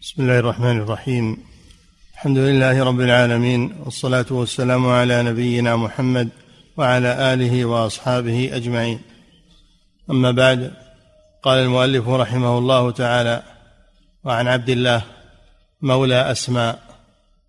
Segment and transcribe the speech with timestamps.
[0.00, 1.36] بسم الله الرحمن الرحيم.
[2.14, 6.28] الحمد لله رب العالمين والصلاة والسلام على نبينا محمد
[6.76, 9.00] وعلى آله وأصحابه أجمعين.
[10.10, 10.72] أما بعد
[11.42, 13.42] قال المؤلف رحمه الله تعالى
[14.24, 15.02] وعن عبد الله
[15.82, 16.82] مولى أسماء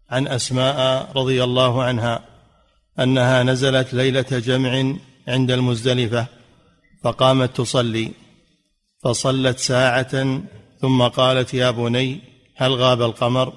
[0.09, 2.20] عن أسماء رضي الله عنها
[3.00, 4.93] أنها نزلت ليلة جمع
[5.27, 6.25] عند المزدلفة
[7.04, 8.11] فقامت تصلي
[9.04, 10.41] فصلت ساعة
[10.82, 13.54] ثم قالت يا بني هل غاب القمر؟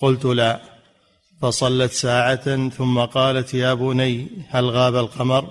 [0.00, 0.60] قلت لا.
[1.42, 5.50] فصلت ساعة ثم قالت يا بني هل غاب القمر؟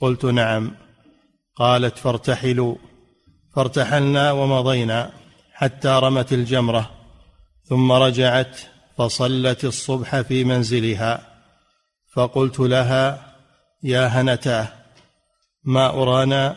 [0.00, 0.74] قلت نعم.
[1.56, 2.74] قالت فارتحلوا.
[3.56, 5.10] فارتحلنا ومضينا
[5.52, 6.90] حتى رمت الجمرة.
[7.64, 8.60] ثم رجعت
[8.98, 11.20] فصلت الصبح في منزلها.
[12.12, 13.34] فقلت لها
[13.82, 14.68] يا هنتاه
[15.64, 16.56] ما أرانا؟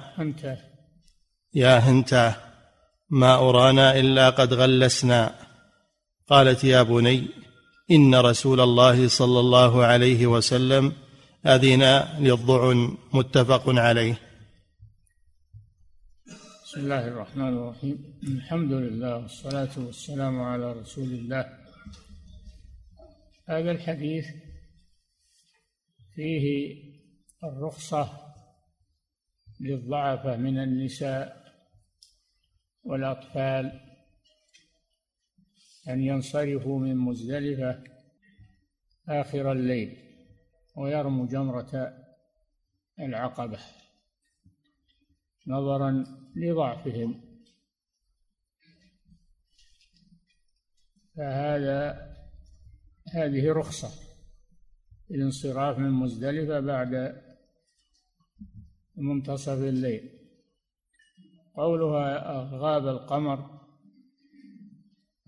[1.53, 2.35] يا هنتاه
[3.09, 5.46] ما أرانا إلا قد غلسنا.
[6.29, 7.27] قالت يا بني
[7.91, 10.93] إن رسول الله صلى الله عليه وسلم
[11.45, 11.83] أذن
[12.19, 14.19] للضعن متفق عليه.
[16.63, 18.19] بسم الله الرحمن الرحيم.
[18.23, 21.45] الحمد لله والصلاة والسلام على رسول الله.
[23.45, 24.25] هذا الحديث
[26.15, 26.75] فيه
[27.43, 28.11] الرخصة
[29.59, 31.53] للضعفة من النساء
[32.83, 33.86] والأطفال
[35.89, 37.83] أن ينصرفوا من مزدلفة
[39.09, 39.97] آخر الليل
[40.75, 41.93] ويرموا جمرة
[42.99, 43.59] العقبة
[45.47, 46.03] نظرا
[46.35, 47.21] لضعفهم.
[51.15, 52.07] فهذا
[53.13, 53.89] هذه رخصة
[55.11, 57.21] الانصراف من مزدلفة بعد
[58.95, 60.09] منتصف الليل.
[61.55, 63.56] قولها غاب القمر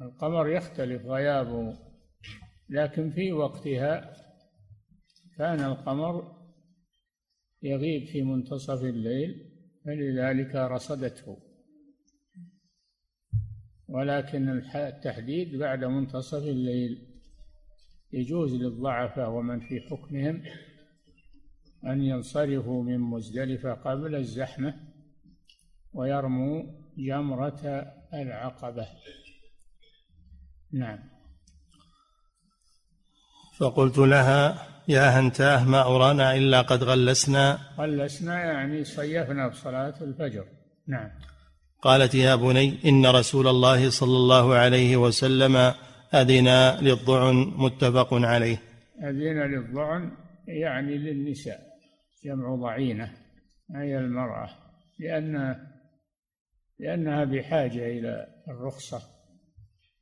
[0.02, 1.78] القمر يختلف غيابه
[2.70, 4.14] لكن في وقتها
[5.38, 6.40] كان القمر
[7.64, 9.50] يغيب في منتصف الليل
[9.86, 11.38] فلذلك رصدته.
[13.88, 17.22] ولكن التحديد بعد منتصف الليل
[18.14, 20.44] يجوز للضعفاء ومن في حكمهم
[21.86, 24.76] أن ينصرفوا من مزدلفة قبل الزحمة
[25.94, 26.64] ويرموا
[26.98, 27.62] جمرة
[28.14, 28.88] العقبة.
[30.74, 31.00] نعم.
[33.58, 37.60] فقلت لها يا هنتاه ما أرانا إلا قد غلسنا.
[37.78, 40.46] غلسنا يعني صيفنا بصلاة الفجر.
[40.88, 41.10] نعم.
[41.82, 45.74] قالت يا بني إن رسول الله صلى الله عليه وسلم
[46.14, 46.48] أذن
[46.82, 48.62] للضعن متفق عليه.
[49.04, 50.12] أذن للضعن
[50.48, 51.60] يعني للنساء
[52.26, 53.12] جمع ضعينة
[53.76, 54.50] أي المرأة
[55.00, 55.56] لأن
[56.80, 59.02] لأنها بحاجة إلى الرخصة.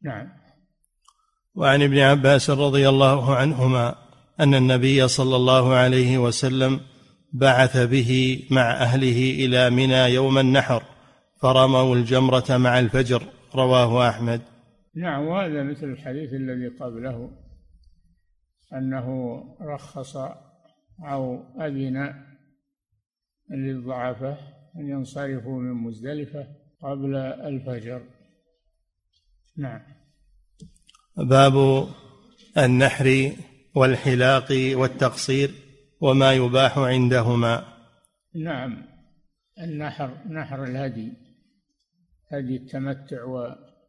[0.04, 0.47] نعم.
[1.58, 3.96] وعن ابن عباس رضي الله عنهما
[4.40, 6.80] أن النبي صلى الله عليه وسلم
[7.34, 10.84] بعث به مع أهله إلى منى يوم النحر
[11.42, 13.24] فرموا الجمرة مع الفجر
[13.56, 14.42] رواه أحمد.
[14.96, 17.32] نعم وهذا مثل الحديث الذي قبله
[18.74, 20.18] أنه رخص
[21.12, 22.14] أو أذن
[23.52, 24.38] للضعفاء
[24.80, 26.48] أن ينصرفوا من مزدلفة
[26.82, 28.02] قبل الفجر.
[29.58, 29.97] نعم.
[31.18, 31.88] باب
[32.58, 33.36] النحر
[33.76, 35.52] والحلاق والتقصير
[36.02, 37.78] وما يباح عندهما.
[38.36, 38.84] نعم
[39.60, 41.14] النحر نحر الهدي
[42.32, 43.24] هدي التمتع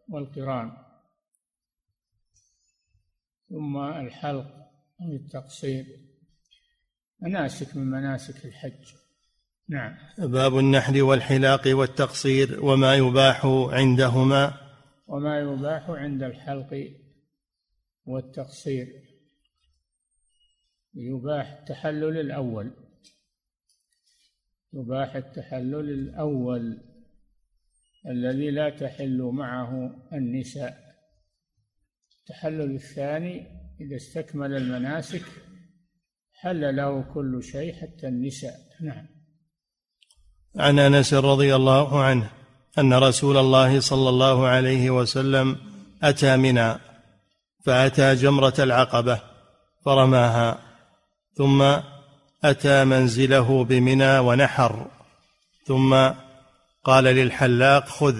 [0.09, 0.72] والقران.
[3.49, 4.47] ثم الحلق
[5.00, 5.84] والتقصير.
[7.22, 8.95] مناسك من مناسك الحج.
[9.69, 9.95] نعم.
[10.19, 14.55] باب النحر والحلاق والتقصير وما يباح عندهما.
[15.06, 16.89] وما يباح عند الحلق
[18.09, 18.87] والتقصير.
[20.95, 22.73] يباح التحلل الأول.
[24.73, 26.81] يباح التحلل الأول
[28.09, 30.79] الذي لا تحل معه النساء.
[32.21, 33.47] التحلل الثاني
[33.81, 35.25] إذا استكمل المناسك
[36.33, 38.57] حل له كل شيء حتى النساء.
[38.81, 39.07] نعم.
[40.57, 42.31] عن أنس رضي الله عنه
[42.78, 45.57] أن رسول الله صلى الله عليه وسلم
[46.03, 46.88] أتى منى.
[47.68, 49.20] فأتى جمرة العقبة
[49.84, 50.59] فرماها
[51.34, 51.76] ثم
[52.44, 54.86] أتى منزله بمنى ونحر
[55.66, 56.10] ثم
[56.84, 58.16] قال للحلاق خذ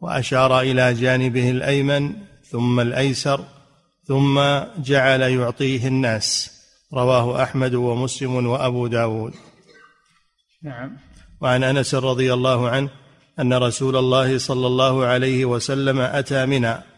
[0.00, 2.12] وأشار إلى جانبه الأيمن
[2.50, 3.44] ثم الأيسر
[4.04, 4.40] ثم
[4.78, 6.50] جعل يعطيه الناس.
[6.94, 9.34] رواه أحمد ومسلم وأبو داود.
[10.62, 10.96] نعم.
[11.40, 12.90] وعن أنس رضي الله عنه
[13.38, 16.97] أن رسول الله صلى الله عليه وسلم أتى منى.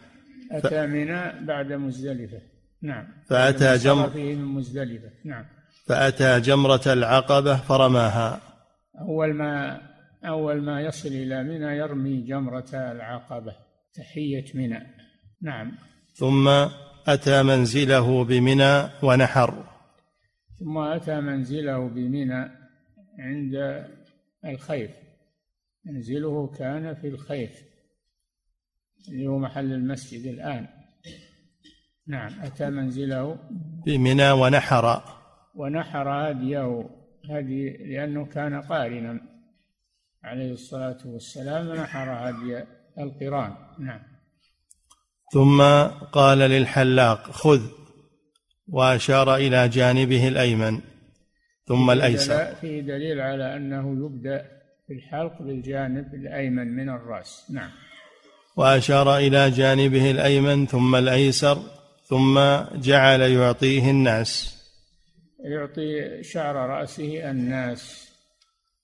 [0.50, 2.40] أتى منى بعد مزدلفة.
[2.82, 3.06] نعم.
[3.26, 5.10] فأتى جمر من مزدلفة.
[5.24, 5.44] نعم.
[5.86, 8.40] فأتى جمرة العقبة فرماها.
[9.00, 9.80] أول ما
[10.24, 13.54] أول ما يصل إلى منى يرمي جمرة العقبة.
[13.94, 14.86] تحية منى.
[15.42, 15.72] نعم.
[16.14, 16.48] ثم
[17.06, 19.64] أتى منزله بمنى ونحر.
[20.58, 22.50] ثم أتى منزله بمنى
[23.18, 23.84] عند
[24.44, 24.90] الخيف.
[25.84, 27.69] منزله كان في الخيف.
[29.08, 30.66] اللي هو محل المسجد الآن.
[32.06, 33.38] نعم أتى منزله.
[33.86, 35.02] بمنى ونحر.
[35.54, 36.90] ونحر هديه
[37.30, 39.20] هدي لأنه كان قارنا
[40.24, 42.64] عليه الصلاة والسلام نحر هدي
[42.98, 43.54] القران.
[43.78, 44.00] نعم.
[45.32, 45.62] ثم
[46.12, 47.60] قال للحلاق خذ
[48.68, 50.80] وأشار إلى جانبه الأيمن
[51.66, 52.54] ثم الأيسر.
[52.54, 54.48] فيه دليل على أنه يبدأ
[54.86, 57.50] في الحلق بالجانب الأيمن من الرأس.
[57.50, 57.70] نعم.
[58.56, 61.62] وأشار إلى جانبه الأيمن ثم الأيسر
[62.04, 62.38] ثم
[62.74, 64.60] جعل يعطيه الناس.
[65.44, 68.10] يعطي شعر رأسه الناس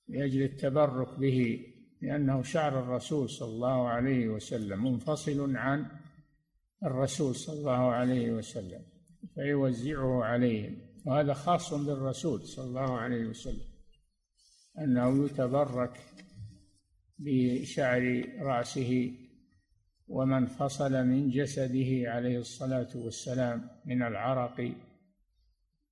[0.08, 1.60] لأجل التبرك به
[2.02, 5.86] لأنه شعر الرسول صلى الله عليه وسلم منفصل عن
[6.84, 8.82] الرسول صلى الله عليه وسلم
[9.34, 10.76] فيوزعه عليهم.
[11.06, 13.66] وهذا خاص بالرسول صلى الله عليه وسلم
[14.78, 16.00] أنه يتبرك
[17.18, 19.12] بشعر رأسه
[20.08, 24.74] وما انفصل من جسده عليه الصلاة والسلام من العرق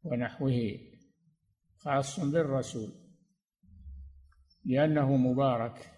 [0.03, 0.79] ونحوه
[1.77, 2.93] خاص بالرسول
[4.65, 5.91] لأنه مبارك.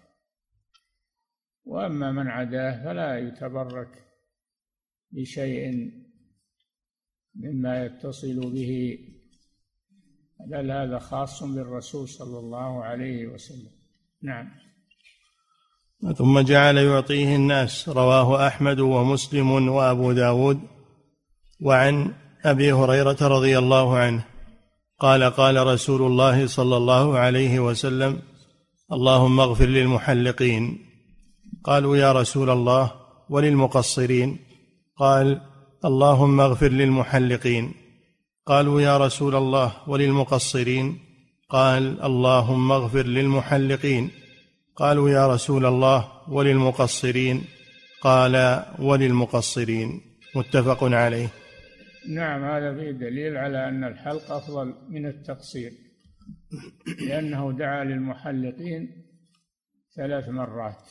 [1.65, 4.03] وأما من عداه فلا يتبرك
[5.11, 5.91] بشيء
[7.35, 8.99] مما يتصل به
[10.39, 13.71] بل هذا خاص بالرسول صلى الله عليه وسلم.
[14.21, 14.66] نعم.
[16.17, 20.59] ثم جعل يعطيه الناس رواه أحمد ومسلم وأبو داود
[21.61, 22.13] وعن
[22.45, 24.25] أبي هريرة رضي الله عنه.
[24.99, 28.19] قال قال رسول الله صلى الله عليه وسلم
[28.91, 30.85] اللهم اغفر للمحلقين.
[31.63, 32.91] قالوا يا رسول الله
[33.29, 34.37] وللمقصرين.
[34.97, 35.41] قال
[35.85, 37.73] اللهم اغفر للمحلقين.
[38.45, 40.99] قالوا يا رسول الله وللمقصرين.
[41.49, 44.26] قال اللهم اغفر للمحلقين.
[44.77, 47.43] قالوا يا رسول الله وللمقصرين؟
[48.01, 50.01] قال وللمقصرين.
[50.35, 51.29] متفق عليه.
[52.09, 55.71] نعم هذا فيه دليل على أن الحلق أفضل من التقصير
[57.07, 59.05] لأنه دعا للمحلقين
[59.95, 60.89] ثلاث مرات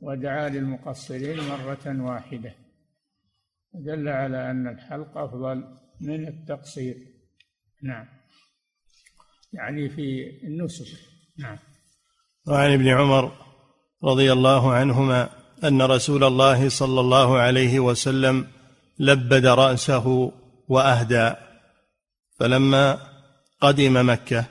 [0.00, 2.54] ودعا للمقصرين مرة واحدة.
[3.74, 5.64] دل على أن الحلق أفضل
[6.00, 6.96] من التقصير.
[7.82, 8.06] نعم.
[9.52, 10.98] يعني في النسك
[11.38, 11.58] نعم.
[12.46, 13.32] وعن ابن عمر
[14.04, 15.28] رضي الله عنهما
[15.64, 18.46] أن رسول الله صلى الله عليه وسلم
[18.98, 20.32] لبد رأسه
[20.68, 21.32] وأهدى.
[22.40, 22.98] فلما
[23.60, 24.44] قدم مكة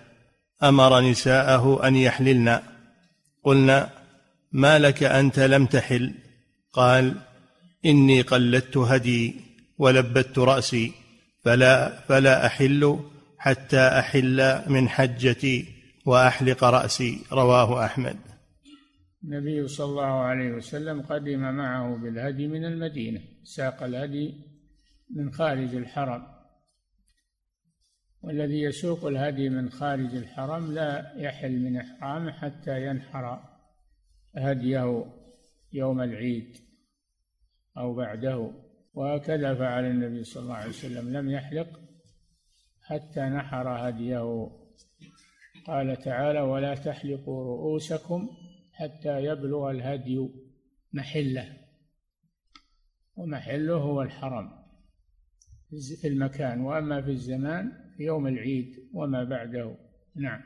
[0.64, 2.60] أمر نساءه أن يحللن.
[3.44, 3.90] قلنا
[4.52, 6.14] ما لك أنت لم تحل؟
[6.74, 7.16] قال
[7.86, 9.36] إني قلدت هدي
[9.78, 10.92] ولبدت رأسي
[11.44, 13.00] فلا فلا أحل
[13.38, 15.75] حتى أحل من حجتي.
[16.06, 18.18] وأحلق رأسي رواه أحمد.
[19.24, 24.34] النبي صلى الله عليه وسلم قدم معه بالهدي من المدينة ساق الهدي
[25.16, 26.28] من خارج الحرم.
[28.22, 33.44] والذي يسوق الهدي من خارج الحرم لا يحل من احرامه حتى ينحر
[34.38, 35.06] هديه
[35.74, 36.56] يوم العيد
[37.78, 38.52] أو بعده.
[38.94, 41.80] وهكذا فعل النبي صلى الله عليه وسلم لم يحلق
[42.82, 44.65] حتى نحر هديه
[45.68, 48.30] قال تعالى ولا تحلقوا رؤوسكم
[48.74, 50.30] حتى يبلغ الهدي
[50.94, 51.58] محله.
[53.16, 54.50] ومحله هو الحرم
[56.02, 59.76] في المكان وأما في الزمان في يوم العيد وما بعده.
[60.16, 60.42] نعم.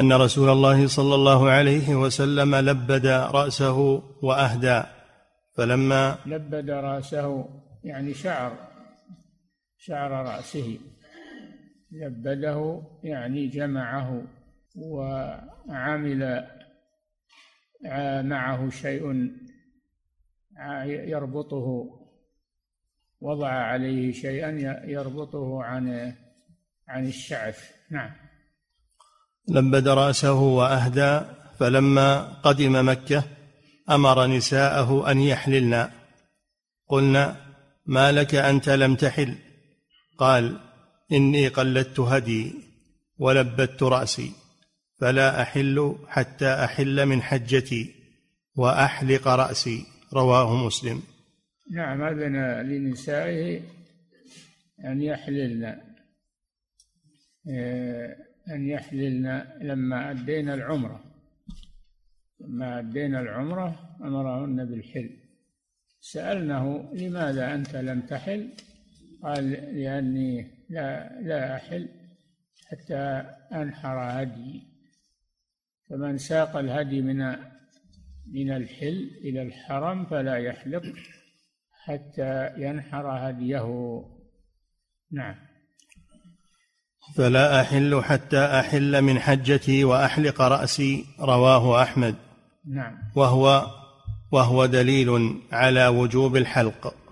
[0.00, 4.82] أن رسول الله صلى الله عليه وسلم لبد رأسه وأهدى
[5.56, 7.48] فلما لبد رأسه
[7.84, 8.68] يعني شعر
[9.78, 10.78] شعر رأسه.
[11.92, 14.22] لبده يعني جمعه
[14.76, 16.46] وعمل
[18.22, 19.30] معه شيء
[20.84, 21.86] يربطه
[23.20, 24.50] وضع عليه شيئا
[24.84, 26.14] يربطه عن
[26.88, 27.70] عن الشعث.
[27.90, 28.10] نعم.
[29.48, 31.20] لبد راسه وأهدى
[31.58, 33.24] فلما قدم مكة
[33.90, 35.90] أمر نساءه أن يحللن
[36.88, 37.36] قلنا
[37.86, 39.34] ما لك أنت لم تحل؟
[40.18, 40.65] قال
[41.12, 42.52] إني قلدت هدي
[43.18, 44.32] ولبدت رأسي
[45.00, 47.94] فلا أحل حتى أحل من حجتي
[48.56, 51.02] وأحلق رأسي رواه مسلم.
[51.70, 52.36] نعم أذن
[52.66, 53.60] لنسائه
[54.84, 55.64] أن يحللن
[57.50, 58.16] آه،
[58.50, 61.04] أن يحللن لما أدينا العمرة.
[62.40, 65.10] لما أدينا العمرة أمرهن بالحل.
[66.00, 68.48] سألناه لماذا أنت لم تحل؟
[69.22, 71.88] قال لأني لا لا أحل
[72.70, 74.62] حتى أنحر هدي.
[75.90, 77.18] فمن ساق الهدي من
[78.32, 80.82] من الحل إلى الحرم فلا يحلق
[81.84, 83.66] حتى ينحر هديه.
[85.12, 85.34] نعم.
[87.16, 92.14] فلا أحل حتى أحل من حجتي وأحلق رأسي رواه أحمد.
[92.68, 92.98] نعم.
[93.16, 93.66] وهو
[94.32, 97.05] وهو دليل على وجوب الحلق.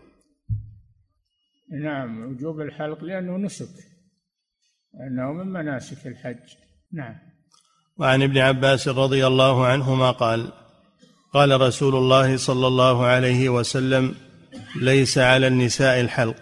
[1.83, 3.95] نعم وجوب الحلق لأنه نسك.
[5.00, 6.54] أنه من مناسك الحج.
[6.93, 7.14] نعم.
[7.97, 10.52] وعن ابن عباس رضي الله عنهما قال
[11.33, 14.14] قال رسول الله صلى الله عليه وسلم
[14.76, 16.37] ليس على النساء الحلق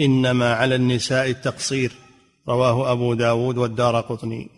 [0.00, 1.92] إنما على النساء التقصير.
[2.48, 4.48] رواه أبو داود والدار قطني.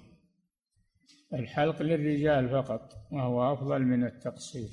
[1.35, 4.69] الحلق للرجال فقط وهو أفضل من التقصير.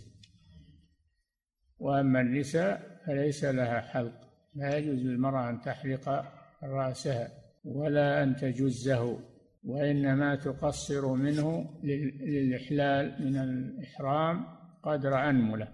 [1.79, 4.22] وأما النساء فليس لها حلق.
[4.55, 6.25] لا يجوز للمرأة أن تحلق
[6.63, 7.27] رأسها
[7.65, 9.19] ولا أن تجزه
[9.63, 14.45] وإنما تقصر منه للإحلال من الإحرام
[14.83, 15.67] قدر أنملة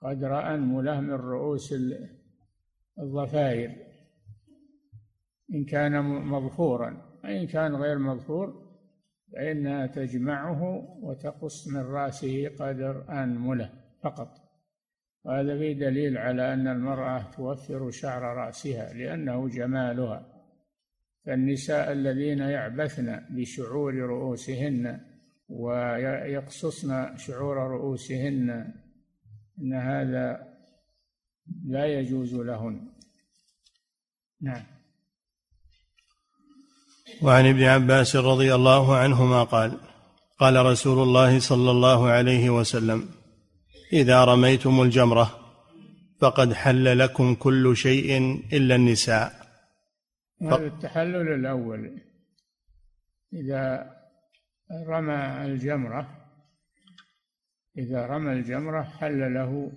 [0.00, 1.74] قدر أنملة من رؤوس
[2.98, 3.76] الضفائر.
[5.54, 8.72] إن كان مظفورا وإن كان غير مظفور
[9.32, 10.62] فإنها تجمعه
[11.02, 13.70] وتقص من رأسه قدر أنملة
[14.02, 14.41] فقط.
[15.24, 20.26] وهذا فيه دليل على أن المرأة توفر شعر رأسها لأنه جمالها.
[21.26, 25.00] فالنساء الذين يعبثن بشعور رؤوسهن
[25.48, 28.74] ويقصصن شعور رؤوسهن
[29.58, 30.48] إن هذا
[31.64, 32.88] لا يجوز لهن.
[34.40, 34.62] نعم.
[37.22, 39.78] وعن ابن عباس رضي الله عنهما قال
[40.38, 43.08] قال رسول الله صلى الله عليه وسلم
[43.92, 45.38] إذا رميتم الجمرة
[46.20, 49.32] فقد حل لكم كل شيء إلا النساء.
[50.42, 52.00] هذا التحلل الأول.
[53.32, 53.92] إذا
[54.86, 56.18] رمى الجمرة
[57.78, 59.72] إذا رمى الجمرة حل له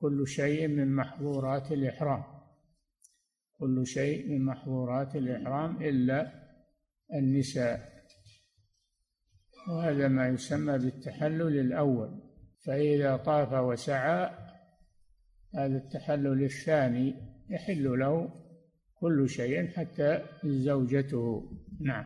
[0.00, 2.24] كل شيء من محظورات الإحرام.
[3.58, 6.32] كل شيء من محظورات الإحرام إلا
[7.14, 7.92] النساء.
[9.68, 12.27] وهذا ما يسمى بالتحلل الأول.
[12.66, 14.30] فإذا طاف وسعى
[15.54, 17.14] هذا التحلل الثاني
[17.50, 18.28] يحل له
[19.00, 21.50] كل شيء حتى زوجته.
[21.80, 22.04] نعم.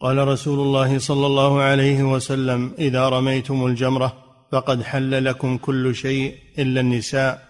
[0.00, 6.34] قال رسول الله صلى الله عليه وسلم إذا رميتم الجمرة فقد حل لكم كل شيء
[6.58, 7.42] إلا النساء.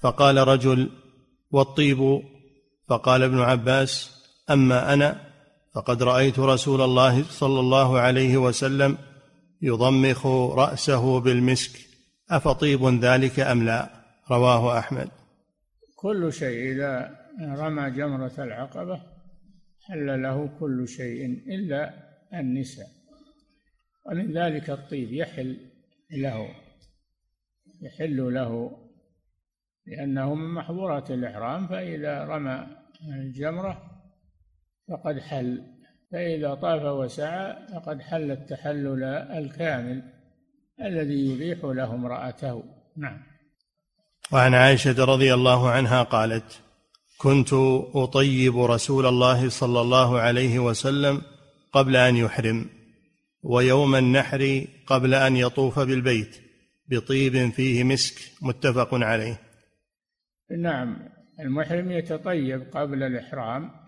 [0.00, 0.90] فقال رجل
[1.50, 2.22] والطيب؟
[2.88, 5.20] فقال ابن عباس أما أنا
[5.74, 8.98] فقد رأيت رسول الله صلى الله عليه وسلم
[9.62, 11.80] يضمخ رأسه بالمسك
[12.30, 13.90] أفطيب ذلك أم لا؟
[14.30, 15.08] رواه أحمد.
[15.96, 19.02] كل شيء إذا رمى جمرة العقبة
[19.80, 21.94] حل له كل شيء إلا
[22.34, 22.86] النساء
[24.06, 25.56] ومن ذلك الطيب يحل
[26.10, 26.48] له
[27.82, 28.78] يحل له
[29.86, 32.66] لأنه من محظورات الإحرام فإذا رمى
[33.08, 33.82] الجمرة
[34.88, 35.69] فقد حل.
[36.12, 40.02] فإذا طاف وسعى فقد حل التحلل الكامل
[40.80, 42.64] الذي يبيح له امرأته.
[42.96, 43.22] نعم.
[44.32, 46.60] وعن عائشة رضي الله عنها قالت
[47.18, 47.52] كنت
[47.94, 51.22] أطيب رسول الله صلى الله عليه وسلم
[51.72, 52.66] قبل أن يحرم
[53.42, 56.40] ويوم النحر قبل أن يطوف بالبيت
[56.88, 59.40] بطيب فيه مسك متفق عليه.
[60.58, 60.96] نعم
[61.40, 63.79] المحرم يتطيب قبل الإحرام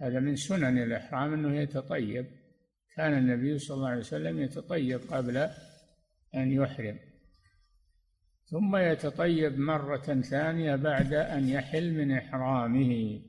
[0.00, 2.26] هذا من سنن الإحرام أنه يتطيب.
[2.96, 5.36] كان النبي صلى الله عليه وسلم يتطيب قبل
[6.34, 6.98] أن يحرم.
[8.50, 13.20] ثم يتطيب مرة ثانية بعد أن يحل من إحرامه.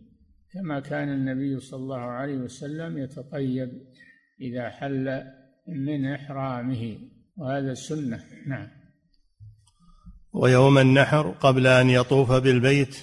[0.54, 3.70] كما كان النبي صلى الله عليه وسلم يتطيب
[4.42, 5.24] إذا حل
[5.68, 6.98] من إحرامه.
[7.38, 8.24] وهذا السنة.
[8.48, 8.68] نعم.
[10.34, 12.98] ويوم النحر قبل أن يطوف بالبيت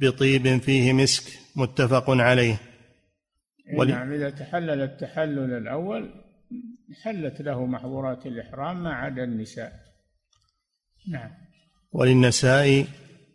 [0.00, 2.60] بطيب فيه مسك متفق عليه.
[3.74, 3.92] ولي...
[3.92, 6.10] نعم إذا تحلل التحلل الأول
[7.02, 9.72] حلت له محظورات الإحرام ما عدا النساء.
[11.08, 11.30] نعم.
[11.92, 12.86] وللنساء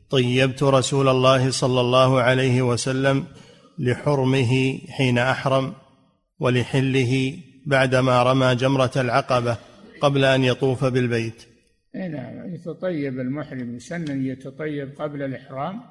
[0.10, 3.28] طيبت رسول الله صلى الله عليه وسلم
[3.80, 5.74] لحرمه حين أحرم
[6.40, 9.58] ولحله بعدما رمى جمرة العقبة
[10.02, 11.44] قبل أن يطوف بالبيت.
[11.96, 15.82] نعم يتطيب المحرم يسن يتطيب قبل الإحرام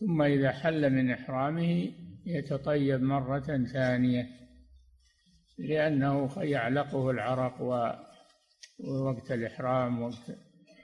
[0.00, 1.92] ثم إذا حل من إحرامه
[2.26, 4.28] يتطيب مرة ثانية
[5.58, 7.62] لأنه يعلقه العرق
[8.80, 10.38] ووقت الإحرام وقت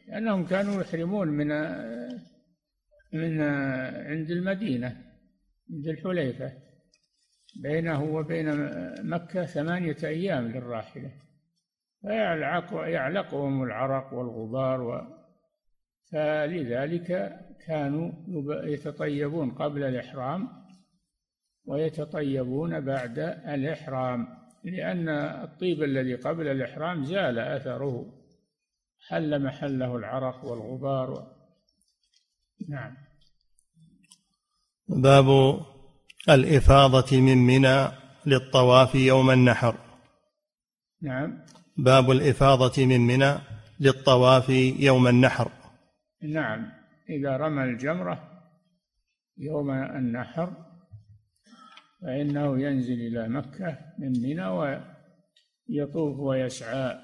[0.09, 1.49] لأنهم كانوا يحرمون من
[3.13, 3.41] من
[4.07, 5.03] عند المدينة
[5.75, 6.53] عند الحليفة
[7.63, 8.47] بينه وبين
[9.03, 11.13] مكة ثمانية أيام للراحلة.
[12.01, 15.17] فيعلق يعلقهم العرق والغبار و
[16.13, 18.13] فلذلك كانوا
[18.65, 20.49] يتطيبون قبل الإحرام
[21.67, 23.19] ويتطيبون بعد
[23.49, 24.29] الإحرام
[24.65, 25.09] لأن
[25.45, 28.13] الطيب الذي قبل الإحرام زال أثره
[29.09, 31.11] حل محله العرق والغبار.
[31.11, 31.23] و...
[32.69, 32.97] نعم.
[34.89, 35.61] باب
[36.29, 37.89] الإفاضة من منى
[38.27, 39.77] للطواف يوم النحر.
[41.03, 41.45] نعم.
[41.77, 43.35] باب الإفاضة من منى
[43.81, 45.51] للطواف يوم النحر.
[46.23, 46.73] نعم.
[47.11, 48.43] إذا رمى الجمرة
[49.39, 50.66] يوم النحر
[52.03, 56.99] فإنه ينزل إلى مكة من منى ويطوف ويسعى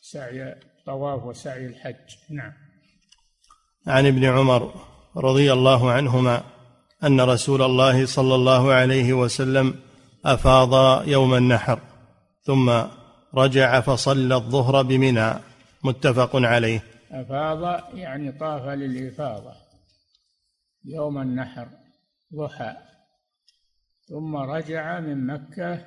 [0.00, 1.94] سعي الطواف وسعي الحج.
[2.30, 2.52] نعم.
[3.86, 4.74] عن ابن عمر
[5.16, 6.42] رضي الله عنهما
[7.04, 9.74] أن رسول الله صلى الله عليه وسلم
[10.24, 11.80] أفاض يوم النحر
[12.42, 12.82] ثم
[13.34, 15.32] رجع فصلى الظهر بمنى.
[15.84, 16.82] متفق عليه.
[17.10, 19.52] أفاض يعني طاف للإفاضة.
[20.84, 21.68] يوم النحر
[22.34, 22.76] ضحى.
[24.08, 25.84] ثم رجع من مكة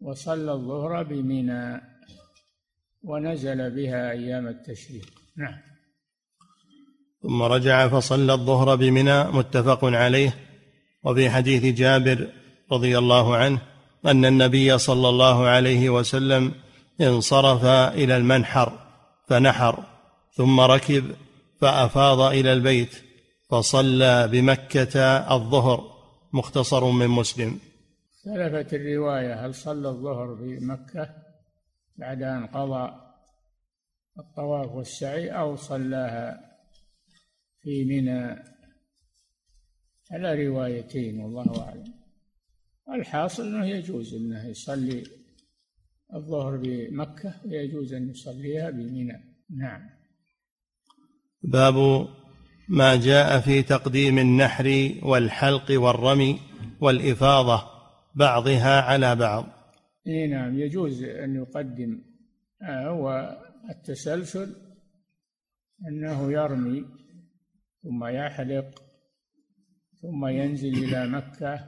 [0.00, 1.80] وصلى الظهر بمنى
[3.02, 5.06] ونزل بها أيام التشريق.
[5.36, 5.58] نعم.
[7.22, 10.34] ثم رجع فصلى الظهر بمنى متفق عليه
[11.04, 12.28] وفي حديث جابر
[12.72, 13.58] رضي الله عنه
[14.06, 16.52] أن النبي صلى الله عليه وسلم
[17.00, 17.64] انصرف
[17.94, 18.78] إلى المنحر
[19.28, 19.84] فنحر
[20.32, 21.04] ثم ركب
[21.60, 22.94] فأفاض إلى البيت
[23.50, 25.00] فصلى بمكة
[25.34, 25.93] الظهر.
[26.34, 27.60] مختصر من مسلم.
[28.14, 31.14] اختلفت الرواية هل صلى الظهر بمكه
[31.96, 33.00] بعد أن قضى
[34.18, 36.40] الطواف والسعي أو صلاها
[37.60, 38.42] في منى؟
[40.10, 41.94] على روايتين والله أعلم.
[42.94, 45.02] الحاصل أنه يجوز أنه يصلي
[46.14, 49.36] الظهر بمكة ويجوز أن يصليها بمنى.
[49.50, 49.90] نعم.
[51.42, 52.08] باب
[52.68, 56.40] ما جاء في تقديم النحر والحلق والرمي
[56.80, 57.62] والإفاضة
[58.14, 59.44] بعضها على بعض.
[60.06, 62.02] إي نعم يجوز أن يقدم
[62.62, 63.36] آه
[63.70, 64.56] التسلسل
[65.88, 66.84] أنه يرمي
[67.82, 68.82] ثم يحلق
[70.02, 71.64] ثم ينزل إلى مكة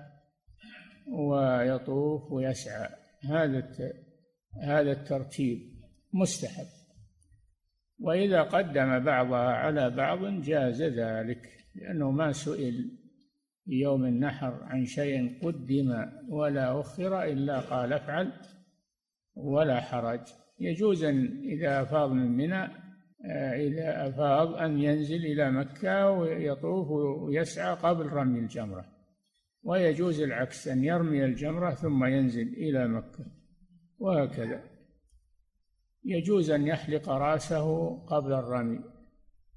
[1.08, 2.88] ويطوف ويسعى.
[3.30, 3.68] هذا
[4.62, 5.58] هذا الترتيب
[6.12, 6.75] مستحب.
[7.98, 12.90] وإذا قدم بعضها على بعض جاز ذلك لأنه ما سئل
[13.64, 18.32] في يوم النحر عن شيء قدم ولا أخر إلا قال افعل
[19.34, 20.20] ولا حرج.
[20.60, 22.86] يجوز أن إذا أفاض من منى
[23.24, 28.84] آه، إذا أفاض أن ينزل إلى مكة ويطوف ويسعى قبل رمي الجمرة.
[29.62, 33.26] ويجوز العكس أن يرمي الجمرة ثم ينزل إلى مكة
[33.98, 34.75] وهكذا.
[36.06, 38.78] يجوز أن يحلق رأسه قبل الرمي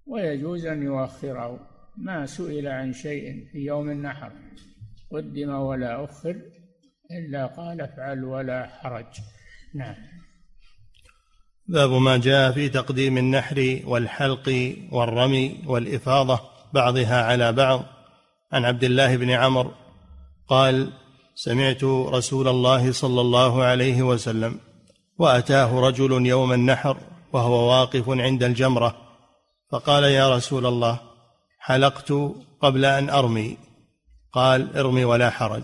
[0.06, 1.60] ويجوز أن يؤخره.
[1.98, 4.32] ما سئل عن شيء في يوم النحر
[5.12, 6.36] قدم ولا أخر
[7.12, 9.06] إلا قال افعل ولا حرج.
[9.76, 9.96] نعم.
[11.68, 16.40] باب ما جاء في تقديم النحر والحلق والرمي والإفاضة
[16.74, 17.86] بعضها على بعض.
[18.52, 19.72] عن عبد الله بن عمرو
[20.48, 20.94] قال
[21.36, 24.60] سمعت رسول الله صلى الله عليه وسلم
[25.20, 26.98] وأتاه رجل يوم النحر
[27.34, 28.96] وهو واقف عند الجمرة
[29.72, 31.00] فقال يا رسول الله
[31.60, 32.14] حلقت
[32.62, 33.58] قبل أن أرمي.
[34.34, 35.64] قال ارمي ولا حرج.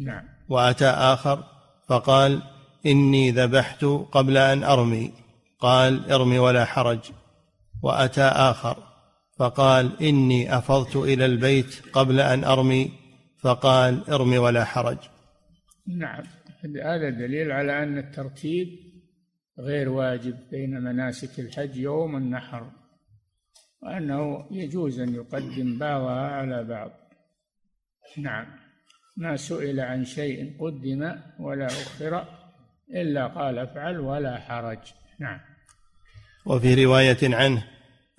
[0.00, 0.22] نعم.
[0.48, 1.44] وأتى آخر
[1.88, 2.42] فقال
[2.86, 5.12] إني ذبحت قبل أن أرمي.
[5.60, 6.98] قال ارمي ولا حرج.
[7.82, 8.76] وأتى آخر
[9.38, 12.90] فقال إني أفضت إلى البيت قبل أن أرمي.
[13.40, 14.98] فقال ارمي ولا حرج.
[15.86, 16.22] نعم.
[16.76, 18.68] هذا دليل على أن الترتيب
[19.58, 22.70] غير واجب بين مناسك الحج يوم النحر
[23.82, 26.90] وأنه يجوز أن يقدم بعضها على بعض.
[28.18, 28.46] نعم
[29.16, 32.24] ما سئل عن شيء قدم ولا أخر
[32.94, 34.78] إلا قال افعل ولا حرج.
[35.18, 35.40] نعم.
[36.46, 37.64] وفي رواية عنه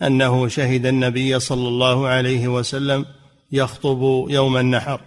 [0.02, 3.06] أنه شهد النبي صلى الله عليه وسلم
[3.52, 5.02] يخطب يوم النحر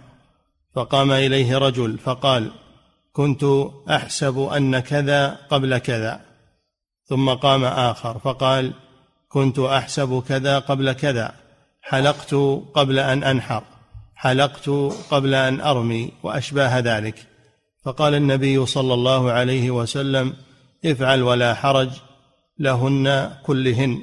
[0.75, 2.51] فقام إليه رجل فقال
[3.13, 3.45] كنت
[3.89, 6.21] أحسب أن كذا قبل كذا.
[7.05, 8.73] ثم قام آخر فقال
[9.29, 11.35] كنت أحسب كذا قبل كذا.
[11.81, 12.33] حلقت
[12.73, 13.63] قبل أن أنحر.
[14.15, 14.69] حلقت
[15.09, 17.27] قبل أن أرمي وأشباه ذلك.
[17.85, 20.33] فقال النبي صلى الله عليه وسلم
[20.85, 21.89] افعل ولا حرج
[22.59, 24.01] لهن كلهن.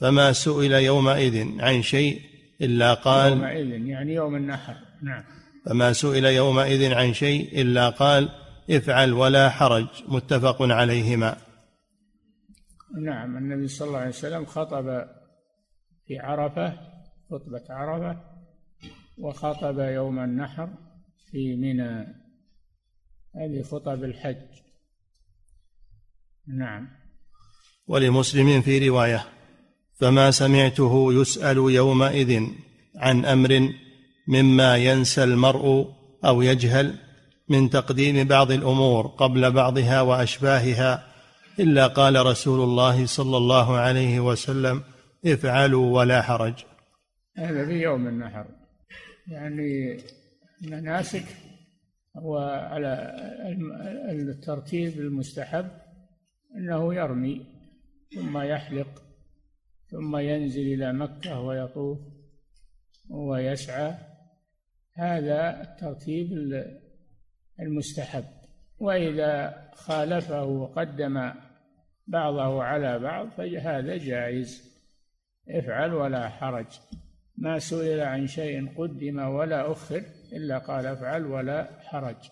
[0.00, 2.20] فما سئل يومئذ عن شيء
[2.60, 4.74] إلا قال يومئذ يعني يوم النحر.
[5.02, 5.41] نعم.
[5.66, 8.28] فما سئل يومئذ عن شيء إلا قال
[8.70, 11.36] افعل ولا حرج متفق عليهما.
[13.00, 15.04] نعم النبي صلى الله عليه وسلم خطب
[16.06, 16.78] في عرفة
[17.30, 18.20] خطبة عرفة
[19.18, 20.68] وخطب يوم النحر
[21.30, 22.06] في منى.
[23.36, 24.62] هذه خطب الحج.
[26.46, 26.88] نعم.
[27.86, 29.24] ولمسلم في رواية
[29.94, 32.42] فما سمعته يسأل يومئذ
[32.96, 33.72] عن أمر
[34.28, 36.98] مما ينسى المرء أو يجهل
[37.48, 41.04] من تقديم بعض الأمور قبل بعضها وأشباهها
[41.60, 44.82] إلا قال رسول الله صلى الله عليه وسلم
[45.26, 46.64] افعلوا ولا حرج.
[47.36, 48.46] هذا في يوم النحر.
[49.28, 50.00] يعني
[50.64, 51.24] المناسك
[52.16, 52.38] هو
[52.72, 53.14] على
[54.10, 55.70] الترتيب المستحب
[56.56, 57.46] إنه يرمي
[58.14, 59.02] ثم يحلق
[59.90, 61.98] ثم ينزل إلى مكة ويطوف
[63.10, 64.11] ويسعى.
[64.94, 66.28] هذا الترتيب
[67.60, 68.24] المستحب.
[68.78, 71.32] وإذا خالفه وقدم
[72.06, 74.72] بعضه على بعض فهذا جائز.
[75.48, 76.66] افعل ولا حرج.
[77.36, 82.30] ما سئل عن شيء قدم ولا أخر إلا قال افعل ولا حرج.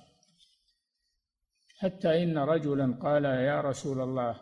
[1.79, 4.40] حتى إن رجلا قال يا رسول الله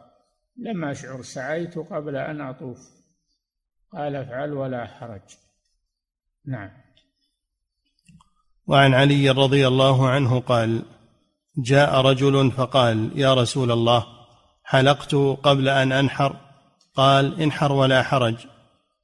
[0.57, 2.79] لم أشعر سعيت قبل أن أطوف.
[3.93, 5.37] قال افعل ولا حرج.
[6.45, 6.88] نعم.
[8.69, 10.83] وعن علي رضي الله عنه قال
[11.59, 14.07] جاء رجل فقال يا رسول الله
[14.65, 16.37] حلقت قبل أن أنحر؟
[16.95, 18.35] قال انحر ولا حرج.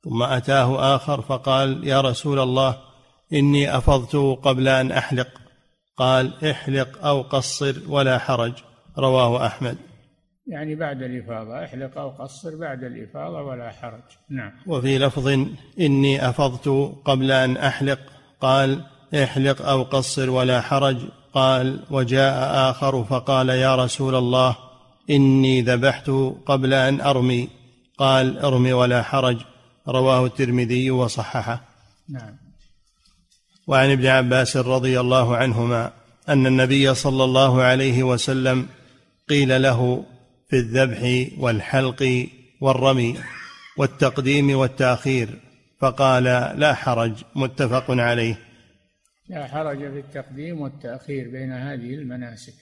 [0.05, 2.77] ثم أتاه آخر فقال يا رسول الله
[3.33, 5.29] إني أفضت قبل أن أحلق.
[5.97, 8.53] قال احلق أو قصر ولا حرج.
[8.99, 9.77] رواه أحمد.
[10.47, 14.03] يعني بعد الإفاضة احلق أو قصر بعد الإفاضة ولا حرج.
[14.31, 14.53] نعم.
[14.67, 15.29] وفي لفظ
[15.81, 17.99] إني أفضت قبل أن أحلق
[18.41, 20.97] قال احلق أو قصر ولا حرج.
[21.35, 24.57] قال وجاء آخر فقال يا رسول الله
[25.11, 26.11] إني ذبحت
[26.47, 27.49] قبل أن أرمي.
[27.99, 29.37] قال ارمي ولا حرج.
[29.89, 31.61] رواه الترمذي وصححه.
[32.09, 32.45] نعم.
[33.67, 35.91] وعن ابن عباس رضي الله عنهما
[36.29, 38.67] أن النبي صلى الله عليه وسلم
[39.29, 40.05] قيل له
[40.51, 42.29] في الذبح والحلق
[42.61, 43.19] والرمي
[43.77, 45.29] والتقديم والتأخير
[45.81, 46.25] فقال
[46.57, 48.39] لا حرج متفق عليه.
[49.29, 52.55] لا حرج في التقديم والتأخير بين هذه المناسك.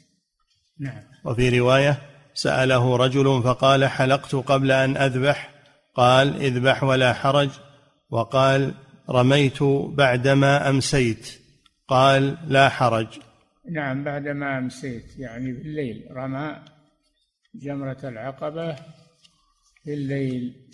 [0.81, 1.03] نعم.
[1.25, 1.98] وفي رواية
[2.35, 5.55] سأله رجل فقال حلقت قبل أن أذبح؟
[5.94, 7.51] قال اذبح ولا حرج.
[8.11, 8.75] وقال
[9.11, 11.38] رميت بعدما أمسيت؟
[11.88, 13.07] قال لا حرج.
[13.70, 16.64] نعم بعدما أمسيت يعني بالليل رمى
[17.55, 18.75] جمرة العقبة
[19.85, 20.68] في الليل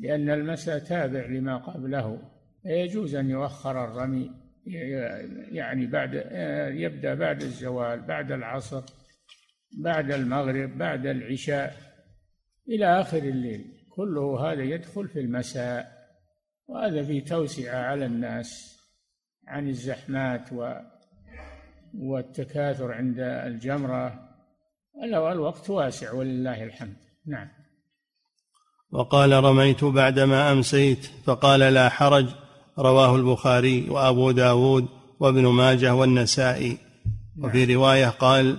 [0.00, 2.18] لأن المساء تابع لما قبله
[2.64, 4.45] يجوز أن يؤخر الرمي.
[5.52, 6.14] يعني بعد
[6.74, 8.82] يبدأ بعد الزوال بعد العصر
[9.78, 11.76] بعد المغرب بعد العشاء
[12.68, 13.64] إلى آخر الليل.
[13.96, 15.96] كله هذا يدخل في المساء
[16.66, 18.78] وهذا في توسعة على الناس
[19.48, 20.74] عن الزحمات و
[21.98, 24.28] والتكاثر عند الجمرة.
[25.04, 26.96] الوقت واسع ولله الحمد.
[27.26, 27.48] نعم.
[28.90, 32.45] وقال رميت بعدما أمسيت فقال لا حرج
[32.78, 34.86] رواه البخاري وأبو داود
[35.20, 36.78] وابن ماجه والنسائي.
[37.42, 37.76] وفي نعم.
[37.76, 38.56] رواية قال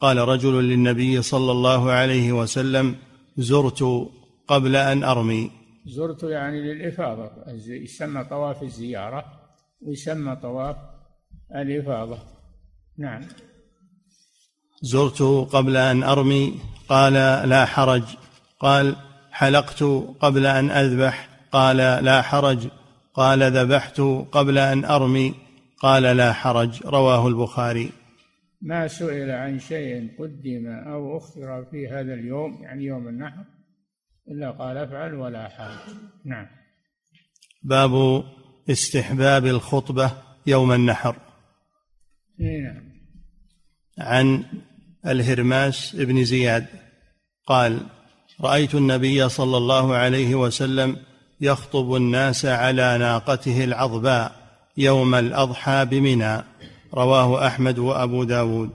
[0.00, 2.94] قال رجل للنبي صلى الله عليه وسلم
[3.36, 4.08] زرت
[4.48, 5.50] قبل أن أرمي.
[5.86, 7.30] زرت يعني للإفاضة
[7.66, 9.24] يسمى طواف الزيارة
[9.86, 10.76] ويسمى طواف
[11.54, 12.18] الإفاضة.
[12.98, 13.22] نعم.
[14.82, 16.54] زرت قبل أن أرمي.
[16.88, 17.12] قال
[17.48, 18.02] لا حرج.
[18.60, 18.96] قال
[19.30, 19.82] حلقت
[20.20, 21.28] قبل أن أذبح.
[21.52, 22.68] قال لا حرج.
[23.16, 24.00] قال ذبحت
[24.32, 25.34] قبل أن أرمي.
[25.78, 26.86] قال لا حرج.
[26.86, 27.92] رواه البخاري.
[28.62, 33.44] ما سئل عن شيء قدم أو أخر في هذا اليوم يعني يوم النحر
[34.28, 35.96] إلا قال افعل ولا حرج.
[36.24, 36.46] نعم.
[37.62, 38.24] باب
[38.70, 40.12] استحباب الخطبة
[40.46, 41.16] يوم النحر.
[42.38, 42.92] نعم.
[43.98, 44.44] عن
[45.06, 46.66] الهرماس بن زياد.
[47.46, 47.80] قال
[48.40, 50.96] رأيت النبي صلى الله عليه وسلم
[51.40, 54.46] يخطب الناس على ناقته العظباء
[54.76, 56.42] يوم الأضحى بمنى.
[56.94, 58.70] رواه أحمد وأبو داود.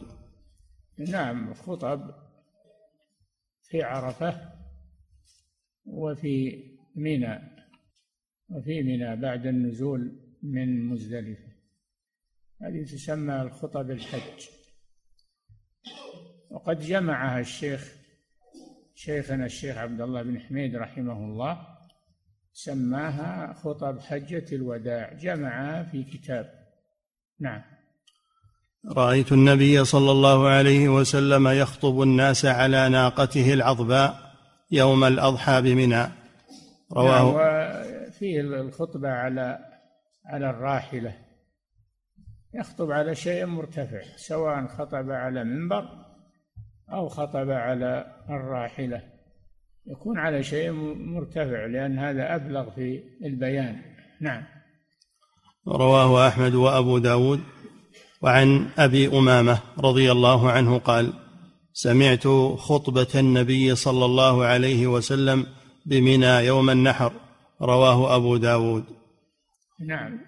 [0.98, 2.12] نعم خطب
[3.64, 4.52] في عرفة
[5.86, 6.64] وفي
[6.96, 7.40] منى
[8.50, 11.52] وفي منى بعد النزول من مزدلفة.
[12.62, 14.48] هذه تسمى الخطب الحج.
[16.50, 17.96] وقد جمعها الشيخ
[18.96, 21.71] شيخنا الشيخ عبد الله بن حميد رحمه الله
[22.54, 26.50] سماها خطب حجة الوداع جمعها في كتاب.
[27.40, 27.62] نعم.
[28.98, 34.32] رأيت النبي صلى الله عليه وسلم يخطب الناس على ناقته العظباء
[34.72, 36.04] يوم الأضحى بمنى.
[36.94, 39.60] رواه نعم وفيه الخطبة على
[40.26, 41.18] على الراحلة.
[42.54, 45.90] يخطب على شيء مرتفع سواء خطب على منبر
[46.90, 49.11] أو خطب على الراحلة.
[49.88, 53.82] يكون على شيء مرتفع لأن هذا أبلغ في البيان.
[54.22, 54.44] نعم.
[55.68, 57.40] رواه أحمد وأبو داود.
[58.22, 61.14] وعن أبي أمامة رضي الله عنه قال
[61.74, 65.46] سمعت خطبة النبي صلى الله عليه وسلم
[65.86, 67.14] بمنى يوم النحر.
[67.62, 68.84] رواه أبو داود.
[69.88, 70.20] نعم.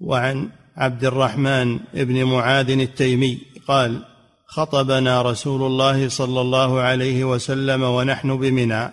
[0.00, 4.09] وعن عبد الرحمن بن معاذ التيمي قال
[4.50, 8.88] خطبنا رسول الله صلى الله عليه وسلم ونحن بمنى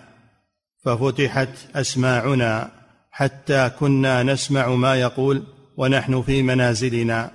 [0.84, 2.70] ففتحت أسماعنا
[3.10, 5.42] حتى كنا نسمع ما يقول
[5.76, 7.30] ونحن في منازلنا.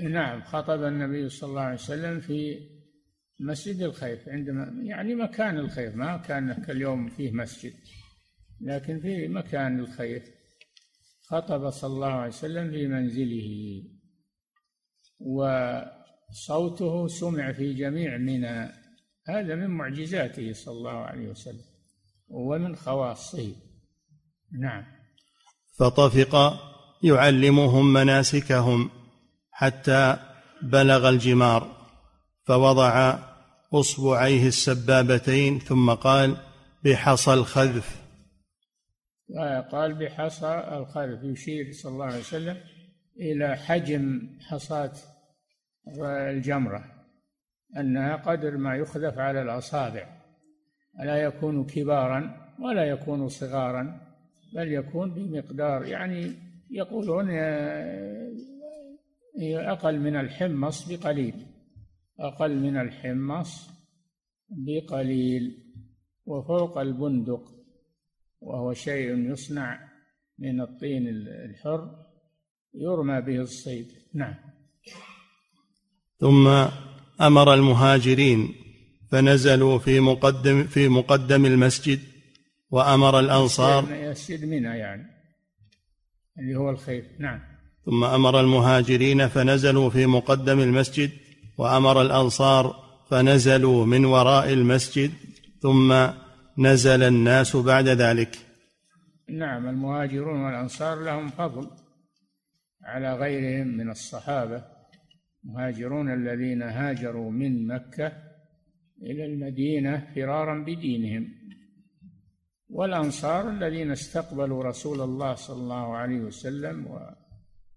[0.00, 2.58] نعم خطب النبي صلى الله عليه وسلم في
[3.40, 7.72] مسجد الخيف عندما يعني مكان الخيف ما كان كاليوم فيه مسجد
[8.60, 10.22] لكن في مكان الخيف.
[11.28, 13.82] خطب صلى الله عليه وسلم في منزله
[16.30, 18.72] وصوته سمع في جميع منى.
[19.28, 21.64] هذا من معجزاته صلى الله عليه وسلم
[22.28, 23.52] ومن خواصه
[24.60, 24.84] نعم.
[25.78, 26.60] فطفق
[27.02, 28.90] يعلمهم مناسكهم
[29.50, 30.16] حتى
[30.62, 31.76] بلغ الجمار
[32.44, 33.18] فوضع
[33.74, 36.36] أصبعيه السبابتين ثم قال
[36.84, 38.00] بحصى الخذف.
[39.72, 41.24] قال بحصى الخذف.
[41.24, 42.56] يشير صلى الله عليه وسلم
[43.20, 44.92] إلى حجم حصاة
[45.98, 46.84] الجمره
[47.76, 50.20] أنها قدر ما يخذف على الأصابع.
[51.04, 54.00] لا يكون كبارا ولا يكون صغارا
[54.54, 56.32] بل يكون بمقدار يعني
[56.70, 57.30] يقولون
[59.38, 61.46] هي أقل من الحمص بقليل.
[62.20, 63.70] أقل من الحمص
[64.50, 65.56] بقليل
[66.26, 67.42] وفوق البندق
[68.40, 69.88] وهو شيء يصنع
[70.38, 72.06] من الطين الحر
[72.74, 73.86] يرمى به الصيد.
[74.14, 74.49] نعم.
[76.20, 76.66] ثم
[77.20, 78.54] أمر المهاجرين
[79.10, 82.00] فنزلوا في مقدم في مقدم المسجد
[82.70, 83.92] وأمر الأنصار.
[83.92, 85.06] يسجد منى يعني
[86.38, 87.04] اللي هو الخير.
[87.18, 87.40] نعم.
[87.86, 91.10] ثم أمر المهاجرين فنزلوا في مقدم المسجد
[91.58, 92.76] وأمر الأنصار
[93.10, 95.12] فنزلوا من وراء المسجد
[95.62, 96.06] ثم
[96.58, 98.38] نزل الناس بعد ذلك.
[99.28, 101.70] نعم المهاجرون والأنصار لهم فضل
[102.84, 104.79] على غيرهم من الصحابة
[105.44, 108.12] المهاجرون الذين هاجروا من مكة
[109.02, 111.28] إلى المدينة فرارا بدينهم.
[112.68, 116.88] والأنصار الذين استقبلوا رسول الله صلى الله عليه وسلم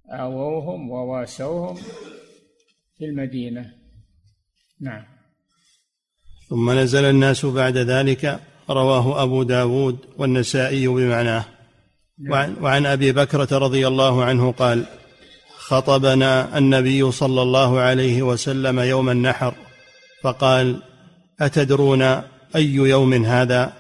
[0.10, 1.76] آووهم وواسوهم
[2.98, 3.74] في المدينة.
[4.82, 5.04] نعم.
[6.50, 11.46] ثم نزل الناس بعد ذلك رواه أبو داود والنسائي بمعناه.
[12.20, 12.32] نعم.
[12.32, 14.86] وعن, وعن أبي بكرة رضي الله عنه قال
[15.68, 19.54] خطبنا النبي صلى الله عليه وسلم يوم النحر
[20.24, 20.82] فقال
[21.42, 22.02] أتدرون
[22.56, 23.74] أي يوم هذا؟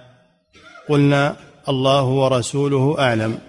[0.90, 1.36] قلنا
[1.70, 3.40] الله ورسوله أعلم.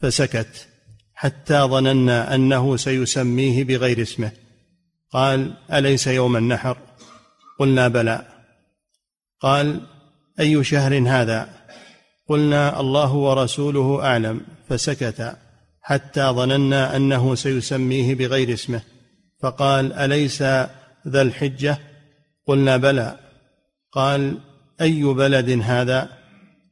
[0.00, 0.68] فسكت
[1.14, 4.32] حتى ظننا أنه سيسميه بغير اسمه.
[5.12, 6.76] قال أليس يوم النحر؟
[7.58, 8.26] قلنا بلى.
[9.40, 9.80] قال
[10.40, 11.48] أي شهر هذا؟
[12.28, 14.40] قلنا الله ورسوله أعلم.
[14.68, 15.36] فسكت.
[15.80, 18.82] حتى ظننا أنه سيسميه بغير اسمه.
[19.42, 20.42] فقال أليس
[21.08, 21.78] ذا الحجة؟
[22.46, 23.18] قلنا بلى.
[23.92, 24.38] قال
[24.80, 26.08] أي بلد هذا؟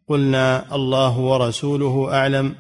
[0.07, 2.55] قلنا الله ورسوله أعلم.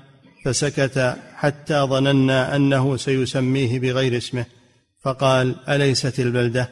[0.44, 4.46] فسكت حتى ظننا أنه سيسميه بغير اسمه.
[5.02, 6.70] فقال أليست البلدة؟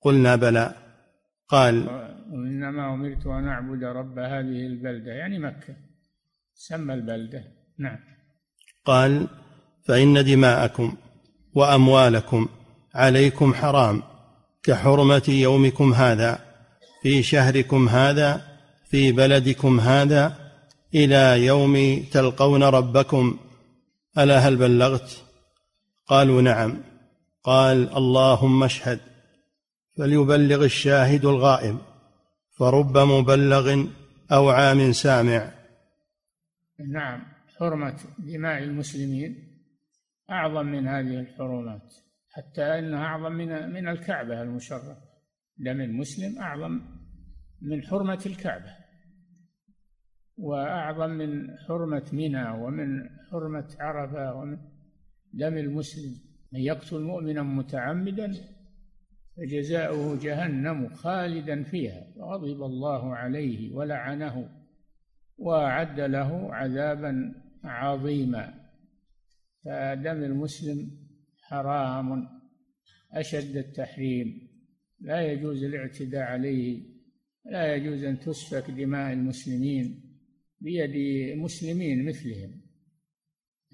[0.00, 0.74] قلنا بلى.
[1.48, 1.88] قال
[2.32, 5.76] إنما أمرت أن أعبد رب هذه البلدة يعني مكة.
[6.54, 7.44] سمى البلدة.
[7.78, 8.11] نعم.
[8.84, 9.26] قال
[9.84, 10.94] فإن دماءكم
[11.54, 12.48] وأموالكم
[12.94, 14.02] عليكم حرام
[14.62, 16.38] كحرمة يومكم هذا
[17.02, 18.52] في شهركم هذا
[18.90, 20.36] في بلدكم هذا
[20.94, 23.38] إلى يوم تلقون ربكم.
[24.18, 25.22] ألا هل بلغت؟
[26.06, 26.82] قالوا نعم.
[27.44, 29.00] قال اللهم اشهد.
[29.98, 31.78] فليبلغ الشاهد الغائب
[32.58, 33.84] فرب مبلغ
[34.32, 35.50] أو عام سامع.
[36.92, 37.31] نعم.
[37.62, 39.36] حرمة دماء المسلمين
[40.30, 41.94] أعظم من هذه الحرمات
[42.30, 44.96] حتى أنها أعظم من من الكعبة المشرفة.
[45.58, 46.80] دم المسلم أعظم
[47.62, 48.76] من حرمة الكعبة
[50.36, 54.58] وأعظم من حرمة منى ومن حرمة عرفة ومن
[55.32, 56.14] دم المسلم.
[56.52, 58.32] من يقتل مؤمنا متعمدا
[59.36, 62.06] فجزاؤه جهنم خالدا فيها.
[62.16, 64.48] وغضب الله عليه ولعنه
[65.38, 68.54] وأعد له عذابا عظيما
[69.64, 70.90] فدم المسلم
[71.42, 72.28] حرام
[73.12, 74.48] أشد التحريم.
[75.00, 76.82] لا يجوز الاعتداء عليه
[77.44, 80.16] لا يجوز أن تسفك دماء المسلمين
[80.60, 80.96] بيد
[81.38, 82.62] مسلمين مثلهم.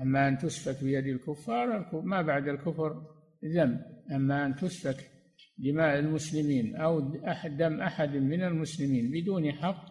[0.03, 3.07] أما أن تسفك بيد الكفار ما بعد الكفر
[3.45, 3.81] ذنب.
[4.11, 5.11] أما أن تسفك
[5.59, 7.01] دماء المسلمين أو
[7.49, 9.88] دم أحد من المسلمين بدون حق